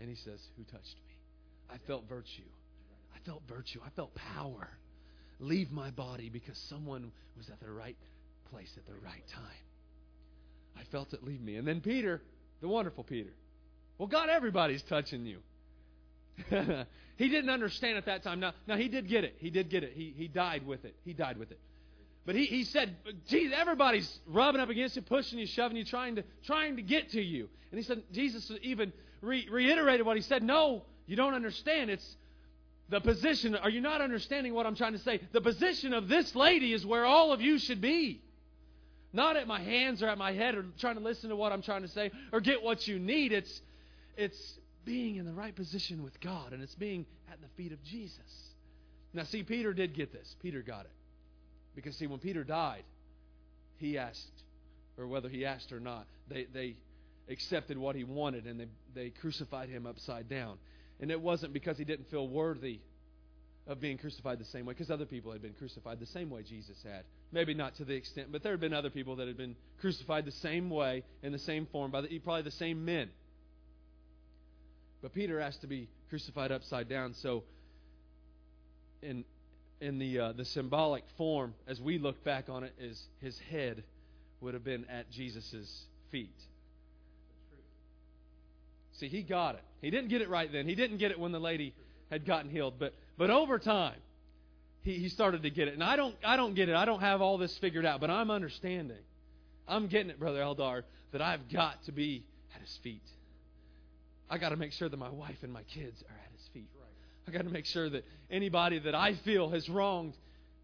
And 0.00 0.08
he 0.08 0.16
says, 0.16 0.40
Who 0.56 0.64
touched 0.64 0.96
me? 1.06 1.14
I 1.70 1.76
felt 1.86 2.08
virtue. 2.08 2.48
I 3.14 3.18
felt 3.26 3.42
virtue. 3.46 3.80
I 3.84 3.90
felt 3.90 4.14
power 4.14 4.70
leave 5.40 5.70
my 5.70 5.90
body 5.90 6.30
because 6.30 6.58
someone 6.68 7.12
was 7.36 7.48
at 7.48 7.60
the 7.60 7.70
right 7.70 7.96
place 8.50 8.70
at 8.76 8.86
the 8.86 8.94
right 9.04 9.22
time. 9.34 9.44
I 10.76 10.82
felt 10.90 11.12
it 11.12 11.22
leave 11.22 11.40
me. 11.40 11.56
And 11.56 11.66
then 11.66 11.80
Peter, 11.80 12.22
the 12.60 12.68
wonderful 12.68 13.04
Peter. 13.04 13.30
Well, 13.98 14.08
God, 14.08 14.28
everybody's 14.28 14.82
touching 14.82 15.26
you. 15.26 15.40
he 17.16 17.28
didn't 17.28 17.50
understand 17.50 17.98
at 17.98 18.06
that 18.06 18.22
time. 18.22 18.40
Now, 18.40 18.52
now 18.66 18.76
he 18.76 18.88
did 18.88 19.08
get 19.08 19.24
it. 19.24 19.36
He 19.38 19.50
did 19.50 19.70
get 19.70 19.82
it. 19.82 19.92
He, 19.94 20.14
he 20.16 20.28
died 20.28 20.66
with 20.66 20.84
it. 20.84 20.94
He 21.04 21.12
died 21.12 21.36
with 21.36 21.50
it. 21.50 21.58
But 22.28 22.36
he, 22.36 22.44
he 22.44 22.64
said, 22.64 22.94
geez, 23.26 23.52
everybody's 23.56 24.20
rubbing 24.26 24.60
up 24.60 24.68
against 24.68 24.96
you, 24.96 25.00
pushing 25.00 25.38
you, 25.38 25.46
shoving 25.46 25.78
you, 25.78 25.84
trying 25.86 26.16
to, 26.16 26.24
trying 26.44 26.76
to 26.76 26.82
get 26.82 27.12
to 27.12 27.22
you. 27.22 27.48
And 27.70 27.78
he 27.78 27.82
said, 27.82 28.02
Jesus 28.12 28.52
even 28.60 28.92
re- 29.22 29.48
reiterated 29.50 30.04
what 30.04 30.14
he 30.14 30.22
said. 30.22 30.42
No, 30.42 30.82
you 31.06 31.16
don't 31.16 31.32
understand. 31.32 31.88
It's 31.88 32.16
the 32.90 33.00
position. 33.00 33.54
Are 33.54 33.70
you 33.70 33.80
not 33.80 34.02
understanding 34.02 34.52
what 34.52 34.66
I'm 34.66 34.74
trying 34.74 34.92
to 34.92 34.98
say? 34.98 35.22
The 35.32 35.40
position 35.40 35.94
of 35.94 36.08
this 36.08 36.36
lady 36.36 36.74
is 36.74 36.84
where 36.84 37.06
all 37.06 37.32
of 37.32 37.40
you 37.40 37.58
should 37.58 37.80
be. 37.80 38.20
Not 39.14 39.38
at 39.38 39.46
my 39.46 39.62
hands 39.62 40.02
or 40.02 40.08
at 40.08 40.18
my 40.18 40.32
head 40.32 40.54
or 40.54 40.66
trying 40.78 40.96
to 40.96 41.02
listen 41.02 41.30
to 41.30 41.36
what 41.36 41.52
I'm 41.52 41.62
trying 41.62 41.80
to 41.80 41.88
say 41.88 42.10
or 42.30 42.42
get 42.42 42.62
what 42.62 42.86
you 42.86 42.98
need. 42.98 43.32
It's, 43.32 43.62
it's 44.18 44.58
being 44.84 45.16
in 45.16 45.24
the 45.24 45.32
right 45.32 45.56
position 45.56 46.02
with 46.02 46.20
God, 46.20 46.52
and 46.52 46.62
it's 46.62 46.74
being 46.74 47.06
at 47.32 47.40
the 47.40 47.48
feet 47.56 47.72
of 47.72 47.82
Jesus. 47.84 48.52
Now, 49.14 49.22
see, 49.22 49.44
Peter 49.44 49.72
did 49.72 49.94
get 49.94 50.12
this. 50.12 50.36
Peter 50.42 50.60
got 50.60 50.84
it. 50.84 50.90
Because, 51.78 51.94
see, 51.96 52.08
when 52.08 52.18
Peter 52.18 52.42
died, 52.42 52.82
he 53.76 53.98
asked, 53.98 54.42
or 54.98 55.06
whether 55.06 55.28
he 55.28 55.46
asked 55.46 55.70
or 55.70 55.78
not, 55.78 56.08
they, 56.28 56.44
they 56.52 56.74
accepted 57.30 57.78
what 57.78 57.94
he 57.94 58.02
wanted 58.02 58.46
and 58.46 58.58
they, 58.58 58.66
they 58.96 59.10
crucified 59.10 59.68
him 59.68 59.86
upside 59.86 60.28
down. 60.28 60.58
And 61.00 61.12
it 61.12 61.20
wasn't 61.20 61.52
because 61.52 61.78
he 61.78 61.84
didn't 61.84 62.10
feel 62.10 62.26
worthy 62.26 62.80
of 63.68 63.80
being 63.80 63.96
crucified 63.96 64.40
the 64.40 64.44
same 64.46 64.66
way, 64.66 64.74
because 64.74 64.90
other 64.90 65.06
people 65.06 65.30
had 65.30 65.40
been 65.40 65.52
crucified 65.52 66.00
the 66.00 66.06
same 66.06 66.30
way 66.30 66.42
Jesus 66.42 66.76
had. 66.82 67.04
Maybe 67.30 67.54
not 67.54 67.76
to 67.76 67.84
the 67.84 67.94
extent, 67.94 68.32
but 68.32 68.42
there 68.42 68.50
had 68.50 68.60
been 68.60 68.74
other 68.74 68.90
people 68.90 69.14
that 69.14 69.28
had 69.28 69.36
been 69.36 69.54
crucified 69.80 70.24
the 70.24 70.32
same 70.32 70.70
way, 70.70 71.04
in 71.22 71.30
the 71.30 71.38
same 71.38 71.68
form, 71.70 71.92
by 71.92 72.00
the, 72.00 72.18
probably 72.18 72.42
the 72.42 72.50
same 72.50 72.84
men. 72.84 73.08
But 75.00 75.14
Peter 75.14 75.38
asked 75.38 75.60
to 75.60 75.68
be 75.68 75.88
crucified 76.08 76.50
upside 76.50 76.88
down. 76.88 77.14
So, 77.22 77.44
in 79.00 79.24
in 79.80 79.98
the 79.98 80.18
uh, 80.18 80.32
the 80.32 80.44
symbolic 80.44 81.04
form 81.16 81.54
as 81.66 81.80
we 81.80 81.98
look 81.98 82.22
back 82.24 82.48
on 82.48 82.64
it 82.64 82.72
is 82.78 83.00
his 83.20 83.38
head 83.50 83.82
would 84.40 84.54
have 84.54 84.64
been 84.64 84.84
at 84.86 85.10
Jesus' 85.10 85.84
feet. 86.10 86.34
See, 88.92 89.08
he 89.08 89.22
got 89.22 89.54
it. 89.54 89.62
He 89.80 89.90
didn't 89.90 90.08
get 90.08 90.22
it 90.22 90.28
right 90.28 90.50
then. 90.50 90.66
He 90.66 90.74
didn't 90.74 90.98
get 90.98 91.10
it 91.10 91.20
when 91.20 91.32
the 91.32 91.38
lady 91.38 91.74
had 92.10 92.26
gotten 92.26 92.50
healed, 92.50 92.74
but 92.78 92.94
but 93.16 93.30
over 93.30 93.58
time 93.58 93.98
he, 94.82 94.94
he 94.94 95.08
started 95.08 95.42
to 95.42 95.50
get 95.50 95.68
it. 95.68 95.74
And 95.74 95.84
I 95.84 95.96
don't 95.96 96.14
I 96.24 96.36
don't 96.36 96.54
get 96.54 96.68
it. 96.68 96.74
I 96.74 96.84
don't 96.84 97.00
have 97.00 97.20
all 97.20 97.38
this 97.38 97.56
figured 97.58 97.86
out, 97.86 98.00
but 98.00 98.10
I'm 98.10 98.30
understanding. 98.30 98.96
I'm 99.68 99.86
getting 99.86 100.10
it, 100.10 100.18
brother 100.18 100.40
Eldar, 100.40 100.82
that 101.12 101.20
I've 101.22 101.48
got 101.52 101.84
to 101.84 101.92
be 101.92 102.24
at 102.54 102.60
his 102.60 102.78
feet. 102.82 103.02
I 104.30 104.38
got 104.38 104.50
to 104.50 104.56
make 104.56 104.72
sure 104.72 104.88
that 104.88 104.96
my 104.96 105.10
wife 105.10 105.38
and 105.42 105.52
my 105.52 105.62
kids 105.62 106.02
are 106.02 106.14
at 106.14 106.32
his 106.32 106.48
feet. 106.52 106.68
I 107.28 107.30
got 107.30 107.44
to 107.44 107.50
make 107.50 107.66
sure 107.66 107.90
that 107.90 108.04
anybody 108.30 108.78
that 108.78 108.94
I 108.94 109.14
feel 109.14 109.50
has 109.50 109.68
wronged 109.68 110.14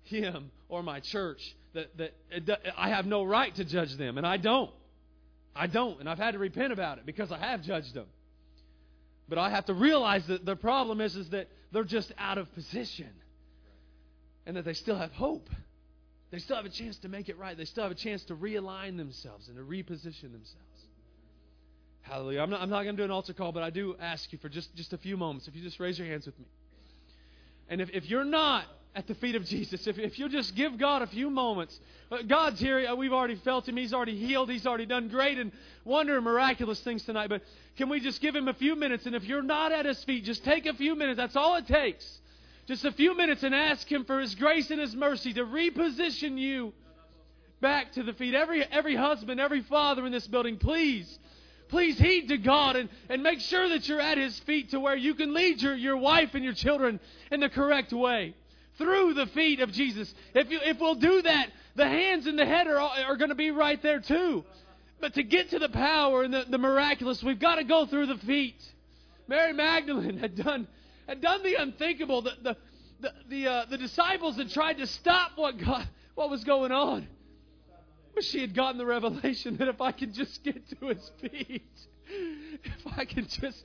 him 0.04 0.50
or 0.68 0.82
my 0.82 1.00
church, 1.00 1.54
that, 1.74 1.94
that 1.98 2.12
I 2.76 2.88
have 2.88 3.04
no 3.04 3.22
right 3.22 3.54
to 3.56 3.64
judge 3.64 3.94
them, 3.96 4.16
and 4.16 4.26
I 4.26 4.38
don't. 4.38 4.70
I 5.54 5.66
don't, 5.66 6.00
and 6.00 6.08
I've 6.08 6.18
had 6.18 6.32
to 6.32 6.38
repent 6.38 6.72
about 6.72 6.98
it 6.98 7.06
because 7.06 7.30
I 7.30 7.38
have 7.38 7.62
judged 7.62 7.94
them. 7.94 8.06
But 9.28 9.38
I 9.38 9.50
have 9.50 9.66
to 9.66 9.74
realize 9.74 10.26
that 10.26 10.44
the 10.44 10.56
problem 10.56 11.00
is, 11.00 11.16
is 11.16 11.28
that 11.30 11.48
they're 11.70 11.84
just 11.84 12.12
out 12.18 12.38
of 12.38 12.52
position 12.54 13.10
and 14.46 14.56
that 14.56 14.64
they 14.64 14.74
still 14.74 14.96
have 14.96 15.12
hope. 15.12 15.48
They 16.30 16.38
still 16.38 16.56
have 16.56 16.66
a 16.66 16.70
chance 16.70 16.98
to 16.98 17.08
make 17.08 17.28
it 17.28 17.38
right. 17.38 17.56
They 17.56 17.64
still 17.64 17.84
have 17.84 17.92
a 17.92 17.96
chance 17.96 18.24
to 18.24 18.34
realign 18.34 18.96
themselves 18.96 19.48
and 19.48 19.56
to 19.56 19.62
reposition 19.62 20.32
themselves. 20.32 20.73
Hallelujah. 22.04 22.42
I'm 22.42 22.50
not, 22.50 22.60
I'm 22.60 22.70
not 22.70 22.82
going 22.82 22.96
to 22.96 23.00
do 23.00 23.04
an 23.04 23.10
altar 23.10 23.32
call, 23.32 23.50
but 23.50 23.62
I 23.62 23.70
do 23.70 23.96
ask 23.98 24.30
you 24.30 24.38
for 24.38 24.50
just, 24.50 24.74
just 24.76 24.92
a 24.92 24.98
few 24.98 25.16
moments. 25.16 25.48
If 25.48 25.56
you 25.56 25.62
just 25.62 25.80
raise 25.80 25.98
your 25.98 26.06
hands 26.06 26.26
with 26.26 26.38
me. 26.38 26.44
And 27.68 27.80
if, 27.80 27.88
if 27.90 28.10
you're 28.10 28.24
not 28.24 28.66
at 28.94 29.06
the 29.06 29.14
feet 29.14 29.34
of 29.34 29.46
Jesus, 29.46 29.86
if, 29.86 29.98
if 29.98 30.18
you'll 30.18 30.28
just 30.28 30.54
give 30.54 30.78
God 30.78 31.00
a 31.00 31.06
few 31.06 31.30
moments, 31.30 31.80
uh, 32.12 32.18
God's 32.22 32.60
here. 32.60 32.86
Uh, 32.86 32.94
we've 32.94 33.12
already 33.12 33.36
felt 33.36 33.66
Him. 33.66 33.78
He's 33.78 33.94
already 33.94 34.18
healed. 34.18 34.50
He's 34.50 34.66
already 34.66 34.84
done 34.84 35.08
great 35.08 35.38
and 35.38 35.50
wonder 35.84 36.16
and 36.16 36.24
miraculous 36.24 36.78
things 36.80 37.02
tonight. 37.04 37.30
But 37.30 37.40
can 37.78 37.88
we 37.88 38.00
just 38.00 38.20
give 38.20 38.36
Him 38.36 38.48
a 38.48 38.54
few 38.54 38.76
minutes? 38.76 39.06
And 39.06 39.14
if 39.14 39.24
you're 39.24 39.42
not 39.42 39.72
at 39.72 39.86
His 39.86 40.04
feet, 40.04 40.24
just 40.24 40.44
take 40.44 40.66
a 40.66 40.74
few 40.74 40.94
minutes. 40.94 41.16
That's 41.16 41.36
all 41.36 41.56
it 41.56 41.66
takes. 41.66 42.20
Just 42.66 42.84
a 42.84 42.92
few 42.92 43.16
minutes 43.16 43.42
and 43.42 43.54
ask 43.54 43.90
Him 43.90 44.04
for 44.04 44.20
His 44.20 44.34
grace 44.34 44.70
and 44.70 44.78
His 44.78 44.94
mercy 44.94 45.32
to 45.32 45.44
reposition 45.44 46.38
you 46.38 46.74
back 47.62 47.92
to 47.92 48.02
the 48.02 48.12
feet. 48.12 48.34
Every, 48.34 48.62
every 48.62 48.94
husband, 48.94 49.40
every 49.40 49.62
father 49.62 50.04
in 50.04 50.12
this 50.12 50.26
building, 50.26 50.58
please 50.58 51.18
Please 51.68 51.98
heed 51.98 52.28
to 52.28 52.38
God 52.38 52.76
and, 52.76 52.88
and 53.08 53.22
make 53.22 53.40
sure 53.40 53.68
that 53.68 53.88
you're 53.88 54.00
at 54.00 54.18
His 54.18 54.38
feet 54.40 54.70
to 54.70 54.80
where 54.80 54.96
you 54.96 55.14
can 55.14 55.34
lead 55.34 55.62
your, 55.62 55.74
your 55.74 55.96
wife 55.96 56.34
and 56.34 56.44
your 56.44 56.54
children 56.54 57.00
in 57.30 57.40
the 57.40 57.48
correct 57.48 57.92
way. 57.92 58.34
through 58.78 59.14
the 59.14 59.26
feet 59.26 59.60
of 59.60 59.72
Jesus. 59.72 60.12
If, 60.34 60.50
you, 60.50 60.60
if 60.62 60.80
we'll 60.80 60.96
do 60.96 61.22
that, 61.22 61.50
the 61.76 61.86
hands 61.86 62.26
and 62.26 62.38
the 62.38 62.46
head 62.46 62.66
are, 62.66 62.78
are 62.78 63.16
going 63.16 63.30
to 63.30 63.34
be 63.34 63.50
right 63.50 63.80
there 63.82 64.00
too. 64.00 64.44
But 65.00 65.14
to 65.14 65.22
get 65.22 65.50
to 65.50 65.58
the 65.58 65.68
power 65.68 66.22
and 66.22 66.32
the, 66.32 66.46
the 66.48 66.58
miraculous, 66.58 67.22
we've 67.22 67.38
got 67.38 67.56
to 67.56 67.64
go 67.64 67.86
through 67.86 68.06
the 68.06 68.18
feet. 68.18 68.60
Mary 69.28 69.52
Magdalene 69.52 70.18
had 70.18 70.36
done, 70.36 70.66
had 71.06 71.20
done 71.20 71.42
the 71.42 71.54
unthinkable. 71.56 72.22
The, 72.22 72.32
the, 72.42 72.56
the, 73.00 73.12
the, 73.28 73.48
uh, 73.48 73.64
the 73.70 73.78
disciples 73.78 74.36
had 74.36 74.50
tried 74.50 74.78
to 74.78 74.86
stop 74.86 75.32
what, 75.36 75.58
God, 75.58 75.86
what 76.14 76.30
was 76.30 76.44
going 76.44 76.72
on. 76.72 77.06
But 78.14 78.24
she 78.24 78.40
had 78.40 78.54
gotten 78.54 78.78
the 78.78 78.86
revelation 78.86 79.56
that 79.56 79.68
if 79.68 79.80
I 79.80 79.92
could 79.92 80.14
just 80.14 80.42
get 80.44 80.68
to 80.78 80.86
his 80.88 81.10
feet, 81.20 81.62
if 82.06 82.86
I 82.96 83.04
could 83.04 83.28
just 83.28 83.64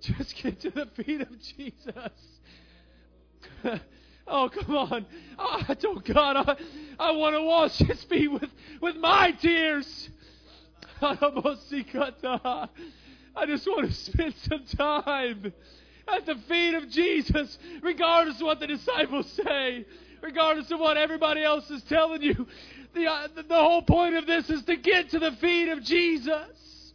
just 0.00 0.36
get 0.42 0.60
to 0.60 0.70
the 0.70 0.86
feet 0.86 1.20
of 1.20 1.28
Jesus. 1.40 2.12
oh, 4.26 4.48
come 4.48 4.76
on. 4.76 5.06
Oh, 5.38 5.62
I 5.68 5.74
told 5.74 6.04
God 6.04 6.36
I, 6.36 6.56
I 6.98 7.10
want 7.12 7.36
to 7.36 7.42
wash 7.42 7.76
his 7.78 8.02
feet 8.04 8.28
with, 8.28 8.50
with 8.80 8.96
my 8.96 9.32
tears. 9.32 10.08
I 11.02 11.14
just 13.46 13.66
want 13.66 13.86
to 13.86 13.92
spend 13.92 14.34
some 14.36 14.64
time 14.76 15.52
at 16.08 16.26
the 16.26 16.34
feet 16.48 16.74
of 16.74 16.88
Jesus, 16.90 17.58
regardless 17.82 18.36
of 18.36 18.42
what 18.42 18.60
the 18.60 18.66
disciples 18.66 19.30
say, 19.32 19.86
regardless 20.22 20.70
of 20.70 20.80
what 20.80 20.96
everybody 20.96 21.42
else 21.42 21.70
is 21.70 21.82
telling 21.84 22.22
you. 22.22 22.46
The, 22.94 23.06
uh, 23.06 23.28
the, 23.36 23.54
whole 23.54 23.82
point 23.82 24.16
of 24.16 24.26
this 24.26 24.50
is 24.50 24.64
to 24.64 24.76
get 24.76 25.10
to 25.10 25.18
the 25.18 25.32
feet 25.32 25.68
of 25.68 25.82
Jesus. 25.82 26.92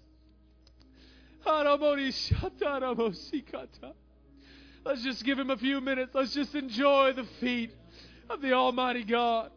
Let's 4.83 5.03
just 5.03 5.23
give 5.23 5.39
him 5.39 5.49
a 5.49 5.57
few 5.57 5.81
minutes. 5.81 6.13
Let's 6.13 6.33
just 6.33 6.53
enjoy 6.53 7.13
the 7.13 7.23
feet 7.39 7.71
of 8.29 8.41
the 8.41 8.53
Almighty 8.53 9.03
God. 9.03 9.51